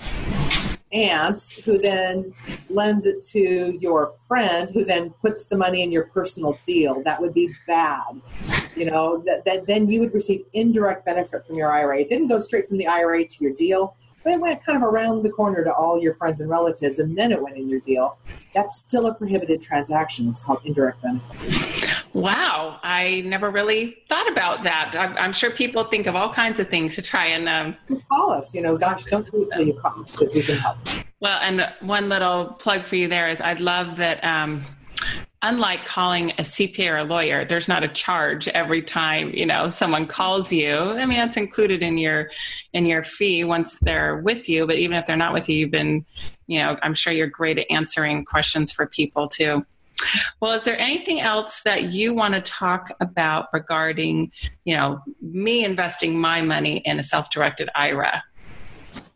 aunt 0.93 1.61
who 1.65 1.77
then 1.77 2.33
lends 2.71 3.05
it 3.05 3.23
to 3.23 3.77
your 3.81 4.15
friend 4.29 4.71
who 4.71 4.85
then 4.85 5.11
puts 5.21 5.47
the 5.47 5.57
money 5.57 5.83
in 5.83 5.91
your 5.91 6.05
personal 6.05 6.57
deal 6.65 7.03
that 7.03 7.21
would 7.21 7.35
be 7.35 7.51
bad 7.67 8.21
you 8.77 8.85
know 8.85 9.21
that, 9.27 9.45
that 9.45 9.67
then 9.67 9.89
you 9.89 9.99
would 9.99 10.15
receive 10.15 10.45
indirect 10.53 11.05
benefit 11.05 11.45
from 11.45 11.57
your 11.57 11.73
ira 11.73 11.99
it 11.99 12.09
didn't 12.09 12.29
go 12.29 12.39
straight 12.39 12.69
from 12.69 12.79
the 12.79 12.87
ira 12.87 13.25
to 13.27 13.43
your 13.43 13.53
deal 13.55 13.97
but 14.25 14.33
it 14.33 14.41
went 14.41 14.65
kind 14.65 14.77
of 14.77 14.83
around 14.83 15.23
the 15.23 15.31
corner 15.31 15.63
to 15.63 15.73
all 15.73 16.01
your 16.01 16.15
friends 16.15 16.41
and 16.41 16.51
relatives 16.51 16.99
and 16.99 17.17
then 17.17 17.31
it 17.31 17.41
went 17.41 17.57
in 17.57 17.69
your 17.69 17.81
deal 17.81 18.19
that's 18.53 18.77
still 18.77 19.07
a 19.07 19.15
prohibited 19.15 19.63
transaction 19.63 20.29
it's 20.29 20.43
called 20.43 20.61
indirect 20.65 21.01
benefit 21.03 21.85
Wow, 22.15 22.79
I 22.85 23.23
never 23.23 23.51
really 23.51 23.97
thought 24.09 24.31
about 24.31 24.63
that. 24.63 24.95
I'm, 24.97 25.17
I'm, 25.19 25.33
sure 25.33 25.51
people 25.51 25.83
think 25.83 26.07
of 26.07 26.15
all 26.15 26.33
kinds 26.33 26.61
of 26.61 26.69
things 26.69 26.95
to 26.95 27.03
try 27.03 27.27
and 27.27 27.49
um, 27.49 27.77
call 28.09 28.31
us. 28.31 28.55
You 28.55 28.63
know, 28.63 28.79
gosh, 28.79 29.05
don't 29.07 29.29
do 29.33 29.43
it 29.43 29.49
till 29.53 29.67
you 29.67 29.73
call 29.73 30.05
because 30.05 30.33
we 30.33 30.43
can 30.43 30.57
help. 30.59 30.79
Well, 31.19 31.39
and 31.43 31.69
one 31.81 32.09
little 32.09 32.47
plug 32.61 32.85
for 32.85 32.95
you 32.95 33.09
there 33.09 33.29
is 33.29 33.41
I'd 33.41 33.59
love 33.59 33.97
that. 33.97 34.23
Um, 34.25 34.65
unlike 35.45 35.85
calling 35.85 36.31
a 36.33 36.43
CPA 36.43 36.91
or 36.91 36.97
a 36.97 37.05
lawyer, 37.05 37.45
there's 37.45 37.69
not 37.69 37.85
a 37.85 37.89
charge 37.89 38.49
every 38.49 38.83
time 38.83 39.31
you 39.31 39.47
know 39.47 39.69
someone 39.71 40.07
calls 40.07 40.51
you. 40.51 40.75
I 40.75 41.07
mean, 41.07 41.19
that's 41.19 41.37
included 41.37 41.83
in 41.83 41.99
your 41.99 42.31
in 42.73 42.87
your 42.87 43.03
fee 43.03 43.45
once 43.45 43.79
they're 43.79 44.17
with 44.17 44.49
you. 44.49 44.67
But 44.67 44.79
even 44.79 44.97
if 44.97 45.07
they're 45.07 45.17
not 45.17 45.35
with 45.35 45.49
you, 45.49 45.57
you've 45.57 45.71
been, 45.71 46.05
you 46.47 46.59
know, 46.59 46.77
I'm 46.83 46.95
sure 46.95 47.13
you're 47.13 47.29
great 47.29 47.59
at 47.59 47.71
answering 47.71 48.25
questions 48.25 48.73
for 48.73 48.87
people 48.87 49.29
too. 49.29 49.65
Well, 50.41 50.53
is 50.53 50.65
there 50.65 50.79
anything 50.79 51.21
else 51.21 51.61
that 51.63 51.93
you 51.93 52.15
want 52.15 52.35
to 52.35 52.41
talk 52.41 52.91
about 53.01 53.49
regarding, 53.53 54.33
you 54.65 54.77
know, 54.77 55.01
me 55.21 55.65
investing 55.65 56.19
my 56.19 56.43
money 56.43 56.79
in 56.79 56.99
a 56.99 57.03
self-directed 57.03 57.69
IRA? 57.75 58.23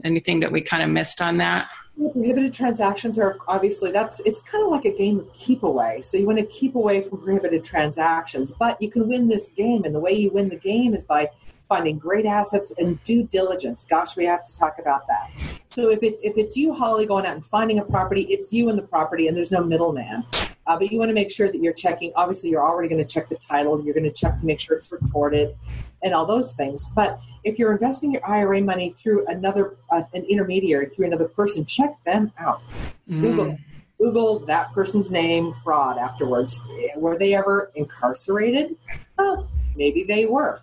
Anything 0.05 0.41
that 0.41 0.53
we 0.53 0.61
kind 0.61 0.83
of 0.83 0.91
missed 0.91 1.21
on 1.21 1.38
that? 1.38 1.69
Prohibited 2.13 2.55
transactions 2.55 3.19
are 3.19 3.37
obviously 3.49 3.91
that's 3.91 4.21
it's 4.21 4.41
kind 4.43 4.65
of 4.65 4.71
like 4.71 4.85
a 4.85 4.95
game 4.95 5.19
of 5.19 5.33
keep 5.33 5.65
away 5.65 6.01
so 6.01 6.17
you 6.17 6.27
want 6.27 6.39
to 6.39 6.47
keep 6.47 6.75
away 6.77 7.01
from 7.01 7.19
prohibited 7.21 7.65
transactions 7.65 8.53
but 8.53 8.81
you 8.81 8.91
can 8.91 9.09
win 9.09 9.29
this 9.29 9.49
game 9.49 9.83
and 9.85 9.95
the 9.95 9.99
way 9.99 10.13
you 10.13 10.31
win 10.31 10.49
the 10.49 10.57
game 10.57 10.95
is 10.95 11.05
by 11.05 11.29
finding 11.69 11.99
great 11.99 12.27
assets 12.27 12.73
and 12.79 13.03
due 13.05 13.23
diligence. 13.23 13.85
Gosh, 13.85 14.17
we 14.17 14.25
have 14.25 14.45
to 14.45 14.59
talk 14.59 14.79
about 14.79 15.07
that. 15.07 15.31
So 15.71 15.91
if 15.91 16.03
it's 16.03 16.23
if 16.23 16.37
it's 16.37 16.57
you, 16.57 16.73
Holly, 16.73 17.07
going 17.07 17.27
out 17.27 17.35
and 17.35 17.45
finding 17.45 17.79
a 17.79 17.85
property, 17.85 18.23
it's 18.23 18.53
you 18.53 18.69
and 18.71 18.79
the 18.79 18.83
property, 18.83 19.29
and 19.29 19.37
there's 19.37 19.53
no 19.53 19.63
middleman. 19.63 20.25
Uh, 20.67 20.79
but 20.79 20.91
you 20.91 20.99
want 20.99 21.09
to 21.09 21.15
make 21.15 21.31
sure 21.31 21.51
that 21.51 21.63
you're 21.63 21.73
checking. 21.73 22.13
Obviously, 22.17 22.51
you're 22.51 22.67
already 22.67 22.89
going 22.89 23.03
to 23.03 23.09
check 23.09 23.29
the 23.29 23.37
title. 23.37 23.83
You're 23.83 23.95
going 23.95 24.05
to 24.05 24.13
check 24.13 24.39
to 24.39 24.47
make 24.47 24.61
sure 24.61 24.77
it's 24.77 24.91
recorded, 24.91 25.57
and 26.03 26.15
all 26.15 26.27
those 26.27 26.55
things. 26.55 26.91
But 26.95 27.21
if 27.45 27.59
you're 27.59 27.73
investing 27.73 28.13
your 28.13 28.27
IRA 28.29 28.61
money 28.61 28.91
through 28.91 29.27
another 29.27 29.77
uh, 29.91 30.03
an 30.13 30.25
intermediary 30.25 30.87
through 30.87 31.07
another 31.07 31.29
person, 31.29 31.65
check 31.65 32.03
them 32.05 32.33
out. 32.39 32.63
Mm. 33.11 33.23
Google 33.23 33.59
Google 33.99 34.39
that 34.47 34.73
person's 34.73 35.11
name, 35.11 35.53
fraud 35.65 35.99
afterwards. 35.99 36.61
Were 36.97 37.19
they 37.19 37.35
ever 37.35 37.73
incarcerated? 37.75 38.77
Well, 39.19 39.49
maybe 39.77 40.05
they 40.05 40.27
were 40.27 40.61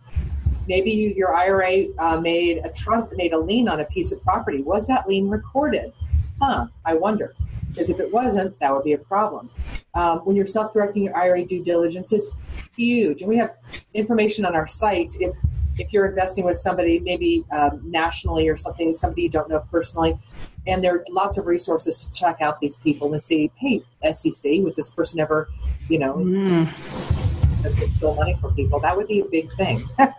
maybe 0.68 0.92
you, 0.92 1.10
your 1.10 1.34
IRA 1.34 1.86
uh, 1.98 2.20
made 2.20 2.62
a 2.64 2.70
trust, 2.70 3.14
made 3.16 3.34
a 3.34 3.40
lien 3.40 3.68
on 3.68 3.80
a 3.80 3.86
piece 3.86 4.12
of 4.12 4.22
property. 4.24 4.62
Was 4.62 4.88
that 4.88 5.08
lien 5.08 5.30
recorded? 5.30 5.94
Huh, 6.42 6.68
I 6.86 6.96
wonder. 6.96 7.34
Because 7.76 7.90
if 7.90 8.00
it 8.00 8.12
wasn't, 8.14 8.58
that 8.60 8.74
would 8.74 8.86
be 8.86 8.94
a 8.94 8.98
problem. 8.98 9.50
Um, 9.96 10.20
when 10.20 10.38
you're 10.38 10.48
self 10.48 10.72
directing 10.72 11.04
your 11.04 11.18
IRA 11.18 11.44
due 11.44 11.62
diligence 11.62 12.14
is 12.14 12.32
huge. 12.78 13.22
And 13.22 13.30
we 13.30 13.36
have 13.36 13.54
information 13.94 14.46
on 14.46 14.56
our 14.56 14.66
site. 14.66 15.16
If, 15.20 15.36
if 15.78 15.92
you're 15.92 16.06
investing 16.06 16.46
with 16.46 16.58
somebody, 16.58 17.00
maybe 17.00 17.44
um, 17.52 17.82
nationally 17.84 18.48
or 18.48 18.56
something, 18.56 18.94
somebody 18.94 19.24
you 19.24 19.30
don't 19.30 19.50
know 19.50 19.60
personally, 19.70 20.18
and 20.66 20.82
there 20.82 20.96
are 20.96 21.06
lots 21.10 21.38
of 21.38 21.48
resources 21.48 21.98
to 21.98 22.12
check 22.18 22.42
out 22.42 22.62
these 22.62 22.78
people 22.78 23.12
and 23.12 23.22
see, 23.22 23.52
hey, 23.58 23.84
SEC, 24.10 24.62
was 24.62 24.78
this 24.78 24.90
person 24.90 25.20
ever, 25.20 25.50
you 25.90 26.00
know, 26.00 26.16
mm 26.16 27.26
to 27.70 27.90
steal 27.90 28.16
money 28.16 28.38
from 28.40 28.54
people. 28.54 28.80
That 28.80 28.96
would 28.96 29.08
be 29.08 29.20
a 29.20 29.26
big 29.26 29.52
thing. 29.54 29.88
and 29.98 30.12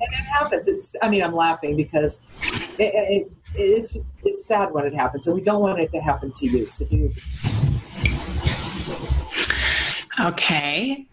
it 0.00 0.14
happens. 0.32 0.68
It's. 0.68 0.96
I 1.02 1.08
mean, 1.08 1.22
I'm 1.22 1.34
laughing 1.34 1.76
because 1.76 2.20
it, 2.78 2.92
it, 2.94 3.32
it's 3.54 3.96
it's 4.24 4.46
sad 4.46 4.72
when 4.72 4.84
it 4.84 4.94
happens, 4.94 5.26
and 5.26 5.36
we 5.36 5.42
don't 5.42 5.60
want 5.60 5.80
it 5.80 5.90
to 5.90 6.00
happen 6.00 6.32
to 6.32 6.46
you. 6.46 6.68
So 6.70 6.84
do. 6.84 7.12
Okay. 10.20 11.06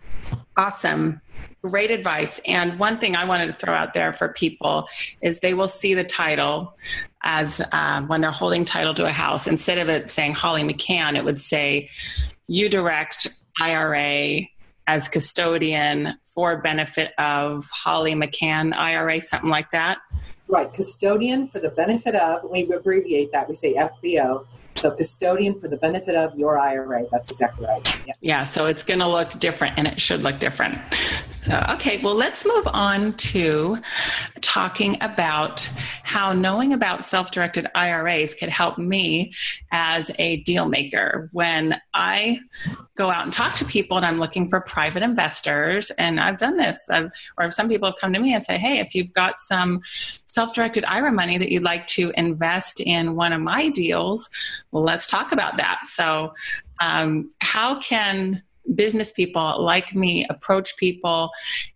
Awesome. 0.57 1.21
Great 1.63 1.91
advice. 1.91 2.39
And 2.45 2.79
one 2.79 2.99
thing 2.99 3.15
I 3.15 3.25
wanted 3.25 3.47
to 3.47 3.53
throw 3.53 3.73
out 3.73 3.93
there 3.93 4.13
for 4.13 4.29
people 4.29 4.87
is 5.21 5.39
they 5.39 5.53
will 5.53 5.67
see 5.67 5.93
the 5.93 6.03
title 6.03 6.75
as 7.23 7.61
um, 7.71 8.07
when 8.07 8.21
they're 8.21 8.31
holding 8.31 8.65
title 8.65 8.93
to 8.95 9.05
a 9.05 9.11
house. 9.11 9.47
Instead 9.47 9.77
of 9.77 9.89
it 9.89 10.11
saying 10.11 10.33
Holly 10.33 10.63
McCann, 10.63 11.15
it 11.15 11.23
would 11.23 11.39
say 11.39 11.89
UDirect 12.49 13.43
IRA 13.59 14.47
as 14.87 15.07
custodian 15.07 16.17
for 16.25 16.61
benefit 16.61 17.11
of 17.17 17.69
Holly 17.71 18.13
McCann 18.13 18.75
IRA, 18.75 19.21
something 19.21 19.49
like 19.49 19.71
that? 19.71 19.99
Right, 20.51 20.71
custodian 20.73 21.47
for 21.47 21.61
the 21.61 21.69
benefit 21.69 22.13
of, 22.13 22.43
we 22.43 22.69
abbreviate 22.69 23.31
that, 23.31 23.47
we 23.47 23.55
say 23.55 23.73
FBO. 23.73 24.45
So 24.75 24.91
custodian 24.91 25.57
for 25.57 25.69
the 25.69 25.77
benefit 25.77 26.13
of 26.15 26.37
your 26.37 26.59
IRA. 26.59 27.05
That's 27.09 27.31
exactly 27.31 27.65
right. 27.65 28.05
Yeah, 28.05 28.13
yeah 28.19 28.43
so 28.43 28.65
it's 28.65 28.83
going 28.83 28.99
to 28.99 29.07
look 29.07 29.39
different 29.39 29.77
and 29.77 29.87
it 29.87 30.01
should 30.01 30.23
look 30.23 30.39
different. 30.39 30.77
So, 31.43 31.59
okay, 31.69 31.99
well, 32.03 32.13
let's 32.13 32.45
move 32.45 32.67
on 32.67 33.13
to 33.13 33.79
talking 34.41 35.01
about 35.01 35.67
how 36.03 36.33
knowing 36.33 36.71
about 36.71 37.03
self 37.03 37.31
directed 37.31 37.65
IRAs 37.73 38.35
could 38.35 38.49
help 38.49 38.77
me 38.77 39.33
as 39.71 40.11
a 40.19 40.37
deal 40.43 40.67
maker. 40.67 41.29
When 41.31 41.81
I 41.95 42.39
go 42.95 43.09
out 43.09 43.23
and 43.23 43.33
talk 43.33 43.55
to 43.55 43.65
people 43.65 43.97
and 43.97 44.05
I'm 44.05 44.19
looking 44.19 44.47
for 44.47 44.61
private 44.61 45.01
investors, 45.01 45.89
and 45.91 46.19
I've 46.19 46.37
done 46.37 46.57
this, 46.57 46.87
I've, 46.91 47.09
or 47.39 47.49
some 47.49 47.67
people 47.67 47.89
have 47.89 47.99
come 47.99 48.13
to 48.13 48.19
me 48.19 48.35
and 48.35 48.43
say, 48.43 48.59
hey, 48.59 48.77
if 48.77 48.93
you've 48.93 49.13
got 49.13 49.41
some 49.41 49.81
self 50.27 50.53
directed 50.53 50.85
IRA 50.85 51.11
money 51.11 51.39
that 51.39 51.51
you'd 51.51 51.63
like 51.63 51.87
to 51.87 52.13
invest 52.15 52.79
in 52.79 53.15
one 53.15 53.33
of 53.33 53.41
my 53.41 53.69
deals, 53.69 54.29
well, 54.71 54.83
let's 54.83 55.07
talk 55.07 55.31
about 55.31 55.57
that. 55.57 55.87
So, 55.87 56.33
um, 56.79 57.31
how 57.39 57.79
can 57.79 58.43
business 58.75 59.11
people 59.11 59.63
like 59.63 59.95
me 59.95 60.25
approach 60.29 60.77
people 60.77 61.29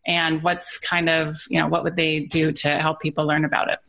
and 0.05 0.41
what's 0.43 0.77
kind 0.77 1.09
of 1.09 1.35
you 1.49 1.59
know 1.59 1.67
what 1.67 1.83
would 1.83 1.95
they 1.95 2.21
do 2.21 2.51
to 2.51 2.69
help 2.79 2.99
people 2.99 3.25
learn 3.25 3.45
about 3.45 3.69
it? 3.69 3.79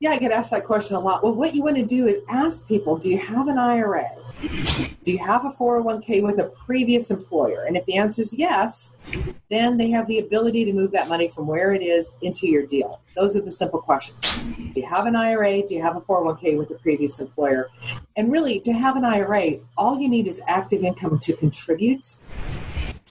Yeah 0.00 0.12
i 0.12 0.18
get 0.18 0.32
asked 0.32 0.50
that 0.52 0.64
question 0.64 0.96
a 0.96 1.00
lot. 1.00 1.22
Well 1.22 1.34
what 1.34 1.54
you 1.54 1.62
want 1.62 1.76
to 1.76 1.84
do 1.84 2.06
is 2.06 2.22
ask 2.28 2.68
people 2.68 2.96
do 2.96 3.10
you 3.10 3.18
have 3.18 3.48
an 3.48 3.58
ira 3.58 4.08
Do 4.40 5.12
you 5.12 5.18
have 5.18 5.44
a 5.44 5.48
401k 5.48 6.22
with 6.22 6.38
a 6.38 6.44
previous 6.44 7.10
employer? 7.10 7.64
And 7.64 7.76
if 7.76 7.84
the 7.86 7.96
answer 7.96 8.22
is 8.22 8.34
yes, 8.34 8.96
then 9.50 9.76
they 9.76 9.90
have 9.90 10.06
the 10.06 10.18
ability 10.18 10.64
to 10.66 10.72
move 10.72 10.92
that 10.92 11.08
money 11.08 11.28
from 11.28 11.46
where 11.46 11.72
it 11.72 11.82
is 11.82 12.14
into 12.22 12.46
your 12.46 12.66
deal. 12.66 13.00
Those 13.16 13.36
are 13.36 13.40
the 13.40 13.50
simple 13.50 13.80
questions. 13.80 14.22
Do 14.74 14.80
you 14.80 14.86
have 14.86 15.06
an 15.06 15.16
IRA? 15.16 15.66
Do 15.66 15.74
you 15.74 15.82
have 15.82 15.96
a 15.96 16.00
401k 16.00 16.56
with 16.56 16.70
a 16.70 16.74
previous 16.74 17.20
employer? 17.20 17.68
And 18.16 18.30
really, 18.30 18.60
to 18.60 18.72
have 18.72 18.96
an 18.96 19.04
IRA, 19.04 19.56
all 19.76 19.98
you 19.98 20.08
need 20.08 20.28
is 20.28 20.40
active 20.46 20.84
income 20.84 21.18
to 21.20 21.32
contribute 21.34 22.16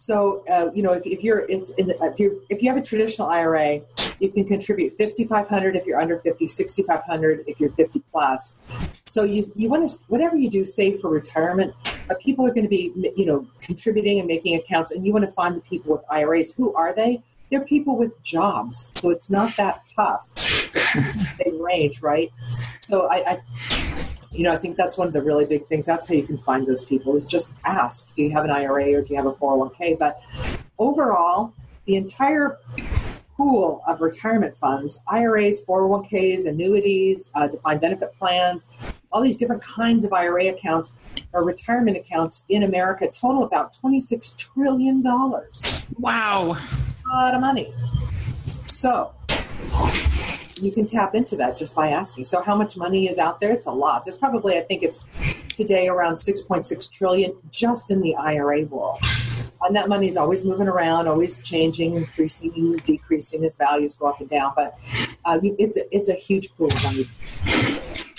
so, 0.08 0.46
uh, 0.50 0.72
you 0.74 0.84
know, 0.84 0.94
if, 0.94 1.06
if 1.06 1.22
you're 1.22 1.40
it's 1.50 1.72
in, 1.72 1.90
if 1.90 2.18
you 2.18 2.42
if 2.48 2.64
you 2.64 2.70
have 2.70 2.78
a 2.78 2.82
traditional 2.82 3.28
IRA, 3.28 3.82
you 4.22 4.32
can 4.32 4.46
contribute 4.46 4.94
5500 4.94 5.76
if 5.76 5.86
you're 5.86 6.00
under 6.00 6.18
50, 6.18 6.48
6500 6.48 7.44
if 7.46 7.60
you're 7.60 7.72
50 7.72 8.02
plus. 8.14 8.58
So 9.06 9.26
you 9.26 9.52
you 9.58 9.68
want 9.68 9.90
to 9.90 10.00
whatever 10.08 10.38
you 10.38 10.50
do 10.50 10.64
save 10.64 11.02
for 11.02 11.10
retirement, 11.10 11.74
uh, 12.10 12.14
people 12.22 12.46
are 12.46 12.54
going 12.54 12.64
to 12.64 12.70
be 12.70 12.94
you 13.18 13.26
know 13.26 13.46
contributing 13.60 14.20
and 14.20 14.30
making 14.30 14.56
accounts 14.56 14.92
and 14.92 15.06
you 15.06 15.12
want 15.12 15.26
to 15.26 15.32
find 15.32 15.58
the 15.58 15.62
people 15.62 15.92
with 15.92 16.06
IRAs. 16.10 16.54
Who 16.54 16.74
are 16.74 16.96
they? 16.96 17.22
They're 17.52 17.66
people 17.66 17.98
with 17.98 18.24
jobs. 18.24 18.92
So 18.96 19.10
it's 19.10 19.30
not 19.30 19.58
that 19.58 19.92
tough. 19.94 20.34
they 21.38 21.52
range, 21.52 22.02
right? 22.02 22.32
So 22.82 23.08
I, 23.08 23.34
I 23.34 23.87
you 24.32 24.44
know, 24.44 24.52
I 24.52 24.58
think 24.58 24.78
that's 24.78 24.98
one 24.98 25.08
of 25.08 25.14
the 25.14 25.22
really 25.22 25.46
big 25.46 25.68
things. 25.68 25.86
That's 25.86 26.08
how 26.08 26.16
you 26.16 26.24
can 26.24 26.38
find 26.38 26.66
those 26.66 26.86
people 26.86 27.16
is 27.16 27.26
just 27.26 27.54
ask, 27.66 28.14
do 28.16 28.24
you 28.24 28.32
have 28.32 28.44
an 28.44 28.52
IRA 28.52 28.94
or 28.94 29.02
do 29.02 29.14
you 29.14 29.16
have 29.18 29.26
a 29.26 29.34
401k? 29.34 29.98
But 29.98 30.20
overall, 30.78 31.54
the 31.86 31.96
entire 31.96 32.60
pool 33.38 33.84
of 33.88 34.02
retirement 34.02 34.58
funds, 34.58 35.00
IRAs, 35.08 35.64
401ks, 35.66 36.48
annuities, 36.48 37.32
uh, 37.36 37.48
defined 37.48 37.82
benefit 37.82 38.14
plans, 38.14 38.68
all 39.12 39.22
these 39.22 39.38
different 39.38 39.62
kinds 39.62 40.04
of 40.04 40.12
IRA 40.12 40.48
accounts 40.48 40.92
or 41.34 41.46
retirement 41.46 41.96
accounts 41.96 42.46
in 42.50 42.64
America 42.64 43.08
total 43.08 43.44
about 43.44 43.76
$26 43.76 44.36
trillion. 44.38 45.02
Wow. 45.98 46.58
a 46.58 47.16
lot 47.16 47.36
of 47.36 47.42
money. 47.42 47.74
So, 48.68 49.14
you 50.62 50.72
can 50.72 50.86
tap 50.86 51.16
into 51.16 51.36
that 51.38 51.58
just 51.58 51.76
by 51.76 51.90
asking. 51.90 52.26
So 52.26 52.42
how 52.42 52.56
much 52.56 52.78
money 52.78 53.08
is 53.08 53.18
out 53.18 53.40
there? 53.40 53.52
It's 53.52 53.66
a 53.66 53.72
lot. 53.72 54.06
There's 54.06 54.18
probably 54.18 54.58
I 54.58 54.62
think 54.62 54.84
it's 54.84 55.04
today 55.54 55.88
around 55.88 56.16
6.6 56.16 56.92
trillion 56.92 57.36
just 57.52 57.92
in 57.92 58.02
the 58.02 58.16
IRA 58.16 58.64
world. 58.64 59.00
And 59.62 59.76
that 59.76 59.90
money 59.90 60.08
is 60.08 60.18
always 60.18 60.46
moving 60.46 60.68
around, 60.68 61.08
always 61.08 61.40
changing, 61.40 61.96
increasing, 61.96 62.80
decreasing 62.86 63.44
as 63.44 63.58
values 63.58 63.96
go 63.96 64.08
up 64.08 64.20
and 64.20 64.30
down. 64.30 64.54
But 64.56 64.78
uh, 65.26 65.40
it's 65.42 65.78
a, 65.78 65.96
it's 65.96 66.10
a 66.10 66.14
huge 66.14 66.54
pool 66.54 66.68
of 66.68 66.84
money. 66.84 67.08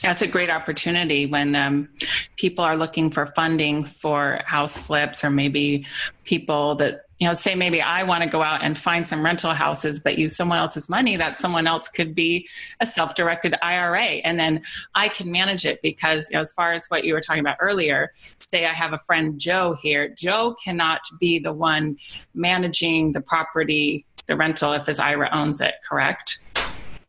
That's 0.03 0.23
a 0.23 0.27
great 0.27 0.51
opportunity 0.51 1.27
when 1.27 1.55
um, 1.55 1.89
people 2.37 2.65
are 2.65 2.77
looking 2.77 3.11
for 3.11 3.27
funding 3.27 3.85
for 3.85 4.41
house 4.47 4.79
flips, 4.79 5.25
or 5.25 5.31
maybe 5.31 5.87
people 6.25 6.75
that 6.77 7.08
you 7.19 7.27
know 7.27 7.33
say 7.33 7.55
maybe 7.55 7.81
i 7.81 8.03
want 8.03 8.23
to 8.23 8.29
go 8.29 8.43
out 8.43 8.63
and 8.63 8.79
find 8.79 9.07
some 9.07 9.25
rental 9.25 9.53
houses 9.53 10.01
but 10.01 10.19
use 10.19 10.35
someone 10.35 10.59
else's 10.59 10.89
money 10.89 11.17
that 11.17 11.39
someone 11.39 11.67
else 11.67 11.89
could 11.89 12.15
be 12.15 12.49
a 12.81 12.87
self-directed 12.87 13.55
ira 13.63 14.01
and 14.01 14.39
then 14.39 14.63
i 14.95 15.09
can 15.09 15.31
manage 15.31 15.65
it 15.65 15.81
because 15.83 16.29
you 16.31 16.37
know, 16.37 16.41
as 16.41 16.53
far 16.53 16.73
as 16.73 16.87
what 16.89 17.05
you 17.05 17.15
were 17.15 17.21
talking 17.21 17.41
about 17.41 17.57
earlier 17.61 18.13
say 18.49 18.67
i 18.67 18.73
have 18.73 18.93
a 18.93 18.99
friend 18.99 19.39
joe 19.39 19.77
here. 19.81 20.09
Joe 20.09 20.57
cannot 20.63 21.01
be 21.21 21.39
the 21.39 21.53
one 21.53 21.97
managing 22.35 23.13
the 23.13 23.21
property 23.21 24.05
the 24.27 24.37
rental 24.37 24.73
if 24.73 24.87
his 24.87 25.01
ira 25.01 25.29
owns 25.33 25.61
it 25.61 25.75
correct? 25.89 26.39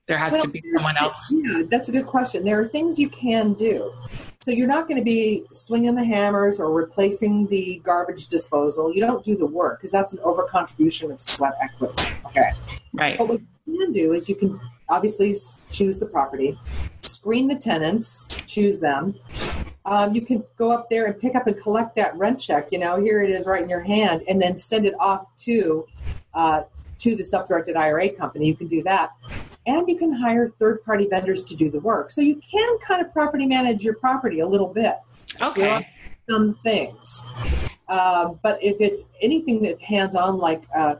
There 0.07 0.17
has 0.17 0.33
well, 0.33 0.41
to 0.43 0.47
be 0.47 0.63
someone 0.73 0.95
else. 0.97 1.31
yeah 1.31 1.63
that's 1.69 1.89
a 1.89 1.91
good 1.91 2.07
question. 2.07 2.43
There 2.43 2.59
are 2.59 2.65
things 2.65 2.97
you 2.97 3.09
can 3.09 3.53
do 3.53 3.93
so 4.43 4.51
you're 4.51 4.67
not 4.67 4.87
going 4.87 4.97
to 4.97 5.03
be 5.03 5.43
swinging 5.51 5.95
the 5.95 6.03
hammers 6.03 6.61
or 6.61 6.71
replacing 6.71 7.47
the 7.47 7.81
garbage 7.83 8.27
disposal. 8.27 8.93
You 8.93 9.01
don't 9.01 9.23
do 9.23 9.35
the 9.35 9.45
work 9.45 9.79
because 9.79 9.91
that's 9.91 10.13
an 10.13 10.19
overcontribution 10.19 11.11
of 11.11 11.19
sweat 11.19 11.53
equity. 11.61 12.03
Okay. 12.25 12.51
Right. 12.93 13.17
But 13.17 13.27
what 13.27 13.41
you 13.65 13.79
can 13.79 13.91
do 13.91 14.13
is 14.13 14.29
you 14.29 14.35
can 14.35 14.59
obviously 14.87 15.35
choose 15.69 15.99
the 15.99 16.05
property, 16.05 16.57
screen 17.03 17.49
the 17.49 17.57
tenants, 17.57 18.29
choose 18.47 18.79
them. 18.79 19.15
Um, 19.85 20.15
you 20.15 20.21
can 20.21 20.43
go 20.55 20.71
up 20.71 20.89
there 20.89 21.07
and 21.07 21.19
pick 21.19 21.35
up 21.35 21.47
and 21.47 21.59
collect 21.59 21.95
that 21.97 22.15
rent 22.15 22.39
check. 22.39 22.69
You 22.71 22.79
know, 22.79 23.01
here 23.01 23.21
it 23.21 23.29
is 23.29 23.45
right 23.45 23.61
in 23.61 23.69
your 23.69 23.81
hand, 23.81 24.23
and 24.29 24.41
then 24.41 24.57
send 24.57 24.85
it 24.85 24.93
off 24.99 25.35
to 25.37 25.85
uh, 26.33 26.63
to 26.99 27.15
the 27.15 27.23
self-directed 27.23 27.75
IRA 27.75 28.09
company. 28.09 28.47
You 28.47 28.55
can 28.55 28.67
do 28.67 28.83
that 28.83 29.11
and 29.69 29.87
you 29.87 29.95
can 29.95 30.11
hire 30.11 30.47
third 30.47 30.83
party 30.83 31.07
vendors 31.07 31.43
to 31.43 31.55
do 31.55 31.69
the 31.69 31.79
work. 31.79 32.09
So 32.09 32.21
you 32.21 32.37
can 32.37 32.77
kind 32.79 33.05
of 33.05 33.13
property 33.13 33.45
manage 33.45 33.83
your 33.83 33.95
property 33.95 34.39
a 34.39 34.47
little 34.47 34.67
bit. 34.67 34.95
Okay. 35.41 35.87
Some 36.27 36.55
things. 36.63 37.23
Uh, 37.87 38.29
but 38.41 38.63
if 38.63 38.77
it's 38.79 39.03
anything 39.21 39.61
that 39.63 39.79
hands 39.81 40.15
on, 40.15 40.37
like 40.37 40.63
uh, 40.75 40.95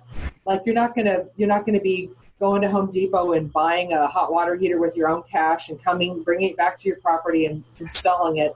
like 0.46 0.62
you're 0.66 0.76
not 0.76 0.96
gonna 0.96 1.26
you're 1.36 1.48
not 1.48 1.66
gonna 1.66 1.82
be 1.82 2.10
going 2.40 2.62
to 2.62 2.70
Home 2.70 2.90
Depot 2.90 3.34
and 3.34 3.52
buying 3.52 3.94
a 3.94 4.08
hot 4.08 4.32
water 4.32 4.56
heater 4.56 4.80
with 4.80 4.96
your 4.96 5.10
own 5.10 5.24
cash 5.24 5.70
and 5.70 5.84
coming 5.84 6.24
bringing 6.24 6.52
it 6.52 6.58
back 6.58 6.78
to 6.78 6.88
your 6.88 6.98
property 6.98 7.46
and, 7.46 7.64
selling 7.90 8.38
it. 8.38 8.56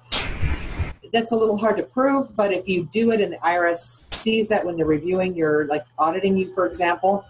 That's 1.11 1.31
a 1.31 1.35
little 1.35 1.57
hard 1.57 1.77
to 1.77 1.83
prove, 1.83 2.35
but 2.35 2.51
if 2.53 2.67
you 2.67 2.85
do 2.85 3.11
it 3.11 3.21
and 3.21 3.33
the 3.33 3.37
IRS 3.37 4.01
sees 4.13 4.47
that 4.49 4.65
when 4.65 4.77
they're 4.77 4.85
reviewing 4.85 5.35
your 5.35 5.65
like 5.67 5.85
auditing 5.99 6.37
you, 6.37 6.51
for 6.53 6.65
example, 6.65 7.25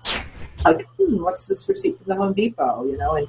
like, 0.65 0.87
hmm, 0.97 1.21
what's 1.23 1.45
this 1.47 1.67
receipt 1.67 1.97
from 1.97 2.07
the 2.07 2.15
Home 2.15 2.33
Depot? 2.33 2.85
You 2.85 2.97
know, 2.97 3.15
and 3.15 3.27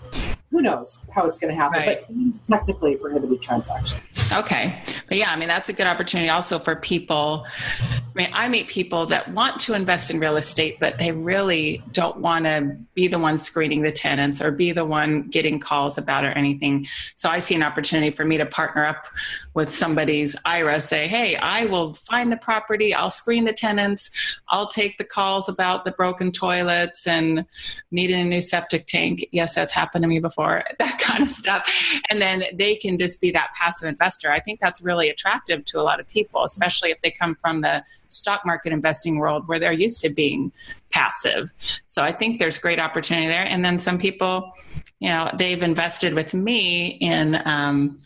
who 0.54 0.62
knows 0.62 1.00
how 1.12 1.26
it's 1.26 1.36
going 1.36 1.52
to 1.52 1.60
happen, 1.60 1.80
right. 1.80 2.06
but 2.06 2.16
it's 2.16 2.38
technically 2.38 2.94
a 2.94 2.96
prohibited 2.96 3.42
transaction. 3.42 4.00
Okay. 4.32 4.80
But 5.08 5.18
yeah, 5.18 5.32
I 5.32 5.36
mean, 5.36 5.48
that's 5.48 5.68
a 5.68 5.72
good 5.72 5.88
opportunity 5.88 6.30
also 6.30 6.60
for 6.60 6.76
people. 6.76 7.44
I 7.80 8.02
mean, 8.14 8.30
I 8.32 8.48
meet 8.48 8.68
people 8.68 9.04
that 9.06 9.32
want 9.32 9.58
to 9.62 9.74
invest 9.74 10.12
in 10.12 10.20
real 10.20 10.36
estate, 10.36 10.78
but 10.78 10.98
they 10.98 11.10
really 11.10 11.82
don't 11.90 12.18
want 12.18 12.44
to 12.44 12.76
be 12.94 13.08
the 13.08 13.18
one 13.18 13.36
screening 13.36 13.82
the 13.82 13.90
tenants 13.90 14.40
or 14.40 14.52
be 14.52 14.70
the 14.70 14.84
one 14.84 15.22
getting 15.22 15.58
calls 15.58 15.98
about 15.98 16.24
or 16.24 16.30
anything. 16.30 16.86
So 17.16 17.28
I 17.28 17.40
see 17.40 17.56
an 17.56 17.64
opportunity 17.64 18.12
for 18.12 18.24
me 18.24 18.36
to 18.38 18.46
partner 18.46 18.86
up 18.86 19.08
with 19.54 19.68
somebody's 19.68 20.36
IRA, 20.44 20.80
say, 20.80 21.08
hey, 21.08 21.34
I 21.34 21.66
will 21.66 21.94
find 21.94 22.30
the 22.30 22.36
property, 22.36 22.94
I'll 22.94 23.10
screen 23.10 23.44
the 23.44 23.52
tenants, 23.52 24.38
I'll 24.48 24.68
take 24.68 24.98
the 24.98 25.04
calls 25.04 25.48
about 25.48 25.84
the 25.84 25.90
broken 25.90 26.30
toilets 26.30 27.08
and 27.08 27.44
needing 27.90 28.20
a 28.20 28.24
new 28.24 28.40
septic 28.40 28.86
tank. 28.86 29.26
Yes, 29.32 29.56
that's 29.56 29.72
happened 29.72 30.04
to 30.04 30.08
me 30.08 30.20
before, 30.20 30.43
that 30.78 30.98
kind 30.98 31.22
of 31.22 31.30
stuff. 31.30 31.68
And 32.11 32.20
then 32.20 32.44
they 32.54 32.76
can 32.76 32.98
just 32.98 33.20
be 33.20 33.30
that 33.33 33.50
passive 33.54 33.88
investor. 33.88 34.30
I 34.30 34.40
think 34.40 34.61
that's 34.61 34.83
really 34.83 35.09
attractive 35.09 35.64
to 35.66 35.80
a 35.80 35.83
lot 35.83 36.00
of 36.00 36.09
people, 36.09 36.44
especially 36.44 36.90
if 36.90 37.00
they 37.02 37.11
come 37.11 37.35
from 37.35 37.61
the 37.61 37.83
stock 38.09 38.44
market 38.44 38.72
investing 38.72 39.18
world 39.18 39.46
where 39.48 39.59
they're 39.59 39.72
used 39.72 40.00
to 40.02 40.11
being 40.11 40.52
passive. 40.90 41.50
So 41.88 42.02
I 42.02 42.12
think 42.12 42.38
there's 42.38 42.59
great 42.59 42.78
opportunity 42.78 43.26
there. 43.26 43.44
And 43.44 43.64
then 43.64 43.78
some 43.78 43.98
people, 43.98 44.52
you 45.00 45.09
know, 45.09 45.30
they've 45.37 45.62
invested 45.62 46.14
with 46.14 46.35
me 46.35 46.98
in 47.00 47.40
um, 47.44 48.00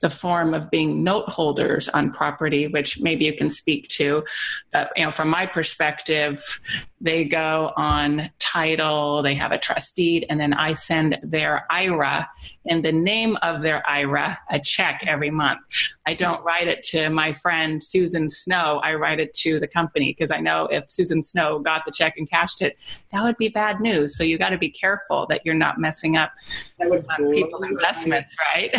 the 0.00 0.10
form 0.10 0.54
of 0.54 0.70
being 0.70 1.02
note 1.02 1.28
holders 1.28 1.88
on 1.88 2.10
property, 2.10 2.68
which 2.68 3.00
maybe 3.00 3.24
you 3.24 3.34
can 3.34 3.50
speak 3.50 3.88
to. 3.88 4.24
But 4.72 4.92
you 4.96 5.04
know, 5.04 5.10
from 5.10 5.28
my 5.28 5.46
perspective, 5.46 6.60
they 7.04 7.22
go 7.22 7.70
on 7.76 8.30
title, 8.38 9.22
they 9.22 9.34
have 9.34 9.52
a 9.52 9.58
trust 9.58 9.94
deed, 9.94 10.24
and 10.30 10.40
then 10.40 10.54
I 10.54 10.72
send 10.72 11.18
their 11.22 11.66
IRA 11.70 12.26
in 12.64 12.80
the 12.80 12.92
name 12.92 13.36
of 13.42 13.60
their 13.60 13.86
IRA 13.86 14.38
a 14.50 14.58
check 14.58 15.04
every 15.06 15.30
month. 15.30 15.60
I 16.06 16.14
don't 16.14 16.42
write 16.42 16.66
it 16.66 16.82
to 16.84 17.10
my 17.10 17.34
friend 17.34 17.82
Susan 17.82 18.26
Snow. 18.26 18.80
I 18.82 18.94
write 18.94 19.20
it 19.20 19.34
to 19.34 19.60
the 19.60 19.68
company 19.68 20.14
because 20.16 20.30
I 20.30 20.40
know 20.40 20.66
if 20.66 20.90
Susan 20.90 21.22
Snow 21.22 21.58
got 21.58 21.84
the 21.84 21.92
check 21.92 22.14
and 22.16 22.28
cashed 22.28 22.62
it, 22.62 22.78
that 23.12 23.22
would 23.22 23.36
be 23.36 23.48
bad 23.48 23.80
news. 23.80 24.16
So 24.16 24.24
you 24.24 24.38
got 24.38 24.50
to 24.50 24.58
be 24.58 24.70
careful 24.70 25.26
that 25.28 25.42
you're 25.44 25.54
not 25.54 25.78
messing 25.78 26.16
up 26.16 26.32
people's 26.80 27.64
investments, 27.64 28.34
right? 28.54 28.74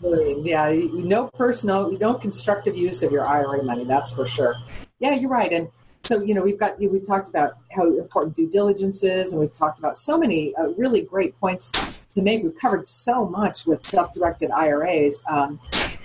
yeah, 0.44 0.72
no 0.92 1.28
personal, 1.34 1.90
no 1.90 2.14
constructive 2.14 2.76
use 2.76 3.02
of 3.02 3.10
your 3.10 3.26
IRA 3.26 3.64
money. 3.64 3.84
That's 3.84 4.12
for 4.14 4.26
sure. 4.26 4.54
Yeah, 5.00 5.14
you're 5.14 5.28
right. 5.28 5.52
And 5.52 5.68
so 6.04 6.22
you 6.22 6.34
know 6.34 6.42
we've 6.42 6.58
got 6.58 6.78
we've 6.78 7.06
talked 7.06 7.28
about 7.28 7.56
how 7.70 7.86
important 7.86 8.36
due 8.36 8.48
diligence 8.48 9.02
is, 9.02 9.32
and 9.32 9.40
we've 9.40 9.52
talked 9.52 9.78
about 9.78 9.96
so 9.96 10.16
many 10.16 10.54
uh, 10.56 10.68
really 10.76 11.02
great 11.02 11.38
points 11.40 11.70
to 12.12 12.22
make. 12.22 12.42
We've 12.42 12.58
covered 12.58 12.86
so 12.86 13.26
much 13.26 13.66
with 13.66 13.84
self-directed 13.84 14.50
IRAs, 14.50 15.22
um, 15.26 15.58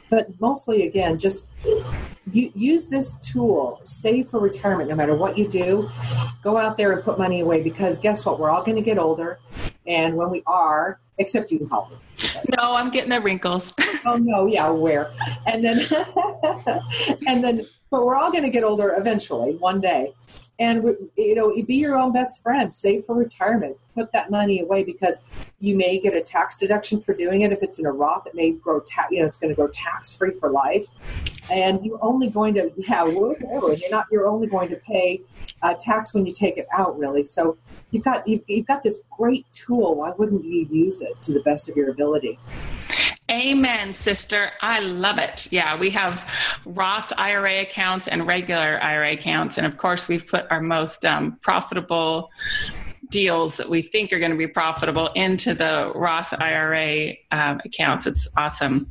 but 0.10 0.28
mostly 0.40 0.88
again, 0.88 1.18
just 1.18 1.52
use 2.32 2.88
this 2.88 3.14
tool, 3.20 3.80
save 3.84 4.30
for 4.30 4.40
retirement. 4.40 4.90
No 4.90 4.96
matter 4.96 5.16
what 5.16 5.38
you 5.38 5.48
do, 5.48 5.90
go 6.44 6.58
out 6.58 6.78
there 6.78 6.94
and 6.94 7.04
put 7.04 7.18
money 7.18 7.42
away 7.42 7.62
because 7.62 8.00
guess 8.00 8.26
what? 8.26 8.40
We're 8.40 8.50
all 8.50 8.64
going 8.64 8.78
to 8.78 8.84
get 8.84 8.98
older, 8.98 9.40
and 9.86 10.16
when 10.16 10.30
we 10.30 10.44
are, 10.48 11.00
except 11.18 11.52
you, 11.52 11.68
Holly. 11.70 11.98
No, 12.58 12.74
I'm 12.74 12.90
getting 12.90 13.10
the 13.10 13.22
wrinkles. 13.22 13.74
oh 14.06 14.18
no, 14.18 14.46
yeah, 14.46 14.70
where? 14.70 15.12
And 15.46 15.64
then, 15.64 15.80
and 17.28 17.44
then 17.44 17.66
but 17.90 18.06
we're 18.06 18.16
all 18.16 18.32
going 18.32 18.44
to 18.44 18.50
get 18.50 18.64
older 18.64 18.94
eventually, 18.98 19.56
one 19.56 19.82
day. 19.82 20.14
And 20.60 20.84
you 21.18 21.36
know, 21.36 21.54
be 21.64 21.76
your 21.76 21.98
own 21.98 22.12
best 22.12 22.44
friend. 22.44 22.74
Save 22.74 23.06
for 23.06 23.16
retirement. 23.16 23.78
Put 23.96 24.12
that 24.12 24.30
money 24.30 24.60
away 24.60 24.84
because 24.84 25.22
you 25.60 25.76
may 25.76 26.00
get 26.00 26.14
a 26.14 26.22
tax 26.22 26.58
deduction 26.58 27.02
for 27.02 27.14
doing 27.14 27.42
it. 27.42 27.54
If 27.54 27.64
it's 27.64 27.80
in 27.80 27.86
a 27.86 27.92
Roth, 27.92 28.28
it 28.28 28.36
may 28.36 28.52
grow. 28.52 28.82
Ta- 28.82 29.08
you 29.10 29.22
know, 29.22 29.26
it's 29.26 29.40
going 29.40 29.56
to 29.56 29.56
go 29.56 29.68
tax 29.68 30.14
free 30.14 30.32
for 30.32 30.50
life. 30.50 30.86
And 31.50 31.84
you're 31.86 32.04
only 32.04 32.30
going 32.30 32.56
to 32.56 32.72
yeah, 32.78 33.04
whatever. 33.04 33.74
You're 33.74 33.90
not. 33.90 34.08
You're 34.12 34.28
only 34.28 34.48
going 34.48 34.70
to 34.70 34.76
pay 34.76 35.22
uh, 35.62 35.76
tax 35.80 36.14
when 36.14 36.26
you 36.26 36.34
take 36.34 36.58
it 36.58 36.68
out. 36.78 37.00
Really. 37.00 37.24
So 37.24 37.58
you've 37.92 38.04
got 38.04 38.28
you've, 38.28 38.42
you've 38.48 38.68
got 38.68 38.84
this 38.84 39.00
great 39.18 39.46
tool. 39.54 39.96
Why 39.96 40.12
wouldn't 40.12 40.44
you 40.44 40.68
use 40.70 41.02
it 41.02 41.22
to 41.22 41.32
the 41.32 41.42
best 41.42 41.70
of 41.70 41.78
your 41.78 41.90
ability? 41.90 42.38
Amen, 43.30 43.94
sister. 43.94 44.50
I 44.62 44.80
love 44.80 45.20
it. 45.20 45.48
Yeah, 45.52 45.78
we 45.78 45.92
have 45.92 46.28
Roth 46.66 47.14
IRA 47.16 47.62
accounts 47.62 48.08
and 48.08 48.26
regular 48.26 48.82
IRA 48.82 49.14
accounts. 49.14 49.58
And 49.60 49.68
of 49.68 49.78
course, 49.78 50.08
we've 50.08 50.26
put 50.26 50.48
our 50.50 50.62
most 50.62 51.06
um, 51.06 51.38
profitable 51.42 52.32
deals 53.12 53.58
that 53.58 53.70
we 53.70 53.84
think 53.84 54.12
are 54.14 54.20
going 54.20 54.32
to 54.32 54.38
be 54.38 54.48
profitable 54.48 55.08
into 55.14 55.54
the 55.54 55.92
Roth 55.94 56.34
IRA 56.40 57.14
um, 57.32 57.62
accounts. 57.64 58.08
It's 58.08 58.28
awesome. 58.36 58.88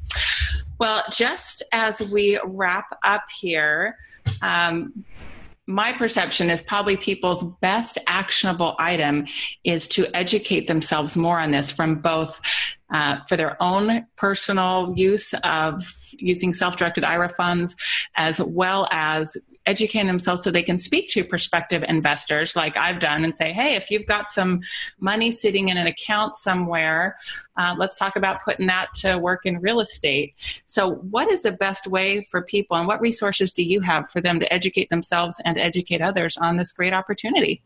Well, 0.79 1.03
just 1.11 1.65
as 1.73 2.01
we 2.11 2.39
wrap 2.45 2.87
up 3.03 3.25
here, 3.41 3.97
um, 4.43 5.05
my 5.69 5.93
perception 5.93 6.49
is 6.49 6.63
probably 6.63 6.97
people's 6.97 7.45
best 7.61 7.99
actionable 8.07 8.75
item 8.79 9.27
is 9.65 9.87
to 9.87 10.07
educate 10.17 10.67
themselves 10.67 11.15
more 11.15 11.39
on 11.39 11.51
this 11.51 11.71
from 11.71 11.97
both 11.97 12.41
uh, 12.91 13.19
for 13.29 13.37
their 13.37 13.63
own 13.63 14.07
personal 14.17 14.95
use 14.97 15.35
of 15.45 15.85
using 16.13 16.55
self-directed 16.55 17.05
IRA 17.05 17.29
funds 17.29 17.77
as 18.17 18.41
well 18.41 18.89
as 18.91 19.37
educating 19.69 20.07
themselves 20.07 20.43
so 20.43 20.51
they 20.51 20.63
can 20.63 20.79
speak 20.79 21.09
to 21.11 21.23
prospective 21.23 21.85
investors 21.87 22.57
like 22.57 22.77
I've 22.77 22.99
done 22.99 23.23
and 23.23 23.37
say, 23.37 23.53
hey, 23.53 23.75
if 23.75 23.91
you've 23.91 24.07
got 24.07 24.31
some 24.31 24.63
money 24.99 25.31
sitting 25.31 25.69
in 25.69 25.77
an 25.77 25.87
account 25.87 26.37
somewhere, 26.37 27.17
uh, 27.59 27.75
let's 27.79 27.99
talk 27.99 28.17
about 28.17 28.43
putting 28.43 28.67
that 28.69 28.95
to 28.97 29.19
work 29.19 29.45
in 29.45 29.61
real 29.61 29.81
estate. 29.81 30.35
So, 30.67 30.95
what 30.95 31.31
is 31.31 31.43
the 31.43 31.53
best 31.53 31.87
way 31.87 32.23
for 32.31 32.41
people 32.41 32.79
and 32.79 32.87
what 32.89 33.01
resources 33.01 33.53
do 33.53 33.63
you 33.63 33.81
have 33.83 34.09
for 34.09 34.23
them 34.23 34.41
to 34.41 34.51
educate 34.53 34.89
themselves 34.89 35.41
and 35.45 35.59
educate 35.59 36.01
others 36.01 36.39
on 36.39 36.57
this 36.57 36.73
great 36.73 36.95
opportunity? 36.95 37.61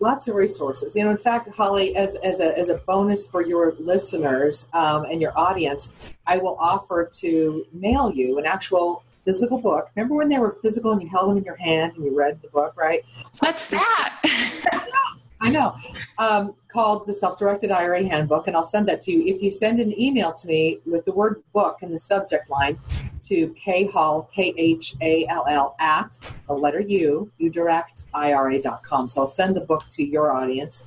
Lots 0.00 0.28
of 0.28 0.36
resources. 0.36 0.94
You 0.94 1.04
know, 1.04 1.10
in 1.10 1.16
fact, 1.16 1.52
Holly, 1.56 1.96
as, 1.96 2.14
as, 2.16 2.38
a, 2.38 2.56
as 2.56 2.68
a 2.68 2.76
bonus 2.76 3.26
for 3.26 3.44
your 3.44 3.74
listeners 3.80 4.68
um, 4.72 5.04
and 5.06 5.20
your 5.20 5.36
audience, 5.36 5.92
I 6.24 6.38
will 6.38 6.56
offer 6.60 7.08
to 7.14 7.66
mail 7.72 8.12
you 8.12 8.38
an 8.38 8.46
actual 8.46 9.02
physical 9.28 9.58
book. 9.58 9.90
Remember 9.94 10.14
when 10.14 10.30
they 10.30 10.38
were 10.38 10.52
physical 10.62 10.92
and 10.92 11.02
you 11.02 11.08
held 11.08 11.28
them 11.28 11.36
in 11.36 11.44
your 11.44 11.56
hand 11.56 11.92
and 11.96 12.02
you 12.02 12.16
read 12.16 12.40
the 12.40 12.48
book, 12.48 12.72
right? 12.78 13.04
What's 13.40 13.68
that? 13.68 14.22
I 15.42 15.50
know. 15.50 15.76
Um, 16.16 16.54
called 16.68 17.06
the 17.06 17.12
Self 17.12 17.38
Directed 17.38 17.70
IRA 17.70 18.04
Handbook, 18.04 18.46
and 18.46 18.56
I'll 18.56 18.64
send 18.64 18.88
that 18.88 19.02
to 19.02 19.12
you. 19.12 19.32
If 19.32 19.42
you 19.42 19.50
send 19.50 19.80
an 19.80 19.98
email 20.00 20.32
to 20.32 20.48
me 20.48 20.78
with 20.86 21.04
the 21.04 21.12
word 21.12 21.42
book 21.52 21.78
in 21.82 21.92
the 21.92 22.00
subject 22.00 22.48
line 22.48 22.78
to 23.24 23.54
khall, 23.92 24.30
K 24.32 24.54
H 24.56 24.96
A 25.02 25.26
L 25.26 25.44
L, 25.46 25.76
at 25.78 26.18
the 26.46 26.54
letter 26.54 26.80
U, 26.80 27.30
udirectira.com. 27.38 29.08
So 29.08 29.20
I'll 29.20 29.28
send 29.28 29.54
the 29.54 29.60
book 29.60 29.84
to 29.90 30.02
your 30.02 30.32
audience. 30.32 30.84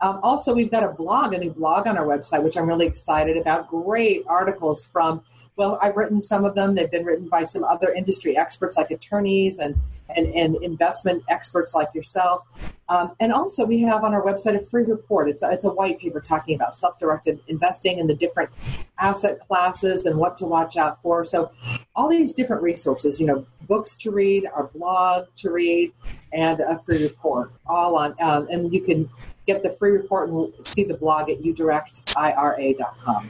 Um, 0.00 0.18
also, 0.22 0.54
we've 0.54 0.70
got 0.70 0.82
a 0.82 0.88
blog, 0.88 1.34
a 1.34 1.38
new 1.38 1.50
blog 1.50 1.86
on 1.86 1.98
our 1.98 2.06
website, 2.06 2.42
which 2.42 2.56
I'm 2.56 2.66
really 2.66 2.86
excited 2.86 3.36
about. 3.36 3.68
Great 3.68 4.24
articles 4.26 4.86
from 4.86 5.22
well, 5.62 5.78
I've 5.80 5.96
written 5.96 6.20
some 6.20 6.44
of 6.44 6.56
them. 6.56 6.74
They've 6.74 6.90
been 6.90 7.04
written 7.04 7.28
by 7.28 7.44
some 7.44 7.62
other 7.62 7.92
industry 7.92 8.36
experts 8.36 8.76
like 8.76 8.90
attorneys 8.90 9.60
and, 9.60 9.76
and, 10.08 10.26
and 10.34 10.56
investment 10.56 11.22
experts 11.28 11.72
like 11.72 11.94
yourself. 11.94 12.44
Um, 12.88 13.12
and 13.20 13.32
also, 13.32 13.64
we 13.64 13.78
have 13.82 14.02
on 14.02 14.12
our 14.12 14.24
website 14.24 14.56
a 14.56 14.58
free 14.60 14.82
report. 14.82 15.28
It's 15.28 15.40
a, 15.44 15.50
it's 15.52 15.64
a 15.64 15.70
white 15.70 16.00
paper 16.00 16.18
talking 16.18 16.56
about 16.56 16.74
self 16.74 16.98
directed 16.98 17.38
investing 17.46 18.00
and 18.00 18.08
the 18.08 18.14
different 18.16 18.50
asset 18.98 19.38
classes 19.38 20.04
and 20.04 20.18
what 20.18 20.34
to 20.38 20.46
watch 20.46 20.76
out 20.76 21.00
for. 21.00 21.24
So, 21.24 21.52
all 21.94 22.08
these 22.08 22.34
different 22.34 22.62
resources, 22.62 23.20
you 23.20 23.28
know, 23.28 23.46
books 23.68 23.94
to 23.98 24.10
read, 24.10 24.48
our 24.52 24.64
blog 24.64 25.28
to 25.36 25.52
read, 25.52 25.92
and 26.32 26.58
a 26.58 26.76
free 26.80 27.04
report, 27.04 27.52
all 27.68 27.94
on. 27.94 28.16
Um, 28.20 28.48
and 28.50 28.74
you 28.74 28.80
can 28.80 29.08
get 29.46 29.62
the 29.62 29.70
free 29.70 29.90
report 29.90 30.30
and 30.30 30.52
see 30.66 30.84
the 30.84 30.94
blog 30.94 31.30
at 31.30 31.42
udirectira.com. 31.42 33.28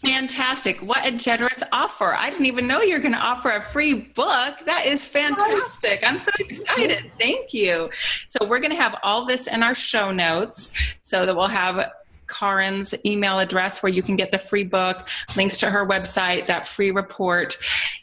Fantastic. 0.00 0.78
What 0.78 1.06
a 1.06 1.10
generous 1.10 1.62
offer. 1.72 2.14
I 2.14 2.30
didn't 2.30 2.46
even 2.46 2.66
know 2.66 2.82
you're 2.82 3.00
going 3.00 3.14
to 3.14 3.18
offer 3.18 3.50
a 3.50 3.62
free 3.62 3.94
book. 3.94 4.56
That 4.66 4.86
is 4.86 5.06
fantastic. 5.06 6.02
I'm 6.06 6.18
so 6.18 6.30
excited. 6.38 7.10
Thank 7.18 7.52
you. 7.52 7.90
So, 8.28 8.46
we're 8.46 8.60
going 8.60 8.70
to 8.70 8.76
have 8.76 8.96
all 9.02 9.26
this 9.26 9.46
in 9.46 9.62
our 9.62 9.74
show 9.74 10.12
notes 10.12 10.72
so 11.02 11.26
that 11.26 11.34
we'll 11.34 11.48
have 11.48 11.90
Karin's 12.28 12.94
email 13.04 13.38
address 13.40 13.82
where 13.82 13.90
you 13.90 14.02
can 14.02 14.14
get 14.14 14.30
the 14.30 14.38
free 14.38 14.64
book, 14.64 15.08
links 15.36 15.56
to 15.58 15.70
her 15.70 15.86
website, 15.86 16.46
that 16.46 16.68
free 16.68 16.90
report. 16.90 17.58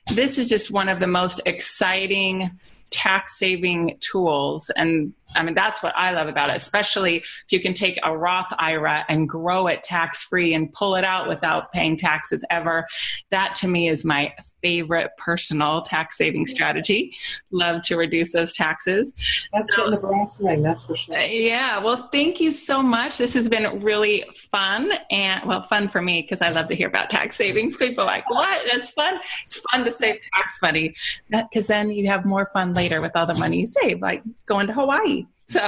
This 0.08 0.38
is 0.38 0.50
just 0.50 0.72
one 0.72 0.90
of 0.90 1.00
the 1.00 1.08
most 1.08 1.40
exciting 1.46 2.52
tax 2.90 3.38
saving 3.38 3.98
tools 4.00 4.70
and 4.76 5.14
I 5.36 5.44
mean, 5.44 5.56
that's 5.56 5.82
what 5.82 5.94
I 5.96 6.12
love 6.12 6.28
about 6.28 6.50
it, 6.50 6.56
especially 6.56 7.18
if 7.18 7.52
you 7.52 7.60
can 7.60 7.74
take 7.74 8.00
a 8.04 8.16
Roth 8.16 8.52
IRA 8.58 9.06
and 9.10 9.28
grow 9.28 9.68
it 9.68 9.84
tax 9.84 10.24
free 10.24 10.54
and 10.54 10.72
pull 10.72 10.96
it 10.96 11.04
out 11.04 11.28
without 11.28 11.72
paying 11.72 11.98
taxes 11.98 12.46
ever. 12.50 12.86
That 13.32 13.56
to 13.56 13.68
me 13.68 13.90
is 13.90 14.06
my 14.06 14.34
favorite 14.62 15.12
personal 15.18 15.82
tax 15.82 16.18
saving 16.18 16.46
strategy. 16.46 17.16
Love 17.52 17.82
to 17.84 17.98
reduce 17.98 18.34
those 18.34 18.54
taxes. 18.54 19.14
That's 19.54 19.70
so, 19.70 19.78
getting 19.78 19.92
the 19.92 19.98
brass 19.98 20.40
ring, 20.40 20.62
that's 20.62 20.84
for 20.84 20.96
sure. 20.96 21.16
Uh, 21.16 21.26
yeah. 21.26 21.80
Well, 21.80 22.10
thank 22.12 22.40
you 22.40 22.52
so 22.52 22.82
much. 22.82 23.18
This 23.18 23.34
has 23.34 23.50
been 23.50 23.80
really 23.80 24.24
fun 24.52 24.94
and, 25.10 25.44
well, 25.46 25.62
fun 25.62 25.88
for 25.88 26.02
me 26.02 26.22
because 26.22 26.42
I 26.42 26.50
love 26.50 26.68
to 26.68 26.76
hear 26.76 26.88
about 26.88 27.10
tax 27.10 27.36
savings. 27.36 27.76
People 27.78 28.04
are 28.04 28.08
like, 28.08 28.30
what? 28.30 28.68
That's 28.72 28.92
fun. 28.92 29.20
It's 29.46 29.60
fun 29.72 29.84
to 29.86 29.92
save 29.92 30.20
tax 30.34 30.60
money 30.62 30.96
because 31.30 31.68
then 31.68 31.90
you 31.90 32.08
have 32.08 32.26
more 32.26 32.46
fun 32.48 32.74
later 32.74 33.02
with 33.02 33.16
all 33.16 33.26
the 33.26 33.36
money 33.36 33.60
you 33.60 33.66
save, 33.66 34.02
like 34.02 34.24
going 34.46 34.68
to 34.68 34.74
Hawaii 34.74 35.25
so 35.48 35.68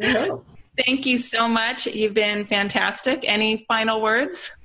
thank 0.84 1.06
you 1.06 1.18
so 1.18 1.48
much. 1.48 1.86
You've 1.86 2.14
been 2.14 2.46
fantastic. 2.46 3.24
Any 3.26 3.64
final 3.68 4.00
words? 4.00 4.56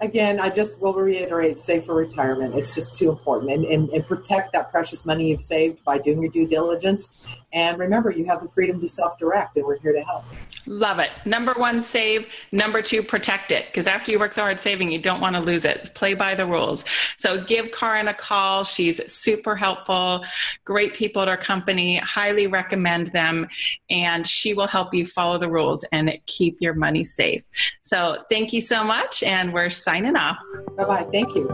Again, 0.00 0.40
I 0.40 0.50
just 0.50 0.80
will 0.80 0.92
reiterate 0.92 1.58
save 1.58 1.84
for 1.84 1.94
retirement. 1.94 2.54
It's 2.54 2.74
just 2.74 2.98
too 2.98 3.08
important. 3.08 3.50
And, 3.50 3.64
and, 3.64 3.88
and 3.90 4.06
protect 4.06 4.52
that 4.52 4.70
precious 4.70 5.06
money 5.06 5.30
you've 5.30 5.40
saved 5.40 5.82
by 5.84 5.98
doing 5.98 6.20
your 6.20 6.30
due 6.30 6.46
diligence. 6.46 7.14
And 7.52 7.78
remember, 7.78 8.10
you 8.10 8.26
have 8.26 8.42
the 8.42 8.48
freedom 8.48 8.78
to 8.80 8.88
self 8.88 9.16
direct, 9.16 9.56
and 9.56 9.64
we're 9.64 9.78
here 9.78 9.94
to 9.94 10.02
help. 10.02 10.24
Love 10.66 10.98
it. 10.98 11.10
Number 11.24 11.54
one, 11.54 11.80
save. 11.80 12.26
Number 12.52 12.82
two, 12.82 13.02
protect 13.02 13.50
it. 13.50 13.66
Because 13.66 13.86
after 13.86 14.10
you 14.12 14.18
work 14.18 14.34
so 14.34 14.42
hard 14.42 14.60
saving, 14.60 14.90
you 14.90 14.98
don't 14.98 15.20
want 15.20 15.36
to 15.36 15.40
lose 15.40 15.64
it. 15.64 15.92
Play 15.94 16.12
by 16.12 16.34
the 16.34 16.44
rules. 16.44 16.84
So 17.16 17.42
give 17.42 17.70
Karin 17.72 18.08
a 18.08 18.14
call. 18.14 18.64
She's 18.64 19.00
super 19.10 19.56
helpful. 19.56 20.24
Great 20.64 20.92
people 20.92 21.22
at 21.22 21.28
our 21.28 21.36
company. 21.36 21.96
Highly 21.96 22.46
recommend 22.46 23.06
them. 23.08 23.48
And 23.88 24.26
she 24.26 24.52
will 24.52 24.66
help 24.66 24.92
you 24.92 25.06
follow 25.06 25.38
the 25.38 25.48
rules 25.48 25.84
and 25.92 26.12
keep 26.26 26.60
your 26.60 26.74
money 26.74 27.04
safe. 27.04 27.42
So 27.82 28.24
thank 28.28 28.52
you 28.52 28.60
so 28.60 28.84
much. 28.84 29.22
And 29.22 29.54
we're 29.54 29.70
signing 29.86 30.16
off. 30.16 30.36
Bye 30.76 30.84
bye. 30.84 31.06
Thank 31.12 31.34
you. 31.36 31.46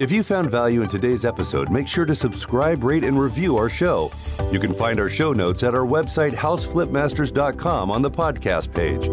If 0.00 0.10
you 0.10 0.24
found 0.24 0.50
value 0.50 0.82
in 0.82 0.88
today's 0.88 1.24
episode, 1.24 1.70
make 1.70 1.86
sure 1.86 2.04
to 2.06 2.14
subscribe, 2.14 2.82
rate, 2.82 3.04
and 3.04 3.20
review 3.20 3.56
our 3.56 3.68
show. 3.68 4.10
You 4.50 4.58
can 4.58 4.74
find 4.74 4.98
our 4.98 5.08
show 5.08 5.32
notes 5.32 5.62
at 5.62 5.76
our 5.76 5.86
website, 5.86 6.32
houseflipmasters.com, 6.32 7.90
on 7.90 8.02
the 8.02 8.10
podcast 8.10 8.74
page. 8.74 9.06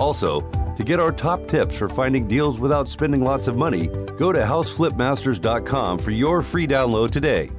Also, 0.00 0.40
to 0.76 0.84
get 0.84 1.00
our 1.00 1.12
top 1.12 1.48
tips 1.48 1.76
for 1.76 1.90
finding 1.90 2.26
deals 2.26 2.58
without 2.58 2.88
spending 2.88 3.22
lots 3.24 3.46
of 3.46 3.56
money, 3.56 3.88
go 4.18 4.32
to 4.32 4.40
houseflipmasters.com 4.40 5.98
for 5.98 6.12
your 6.12 6.40
free 6.40 6.66
download 6.66 7.10
today. 7.10 7.50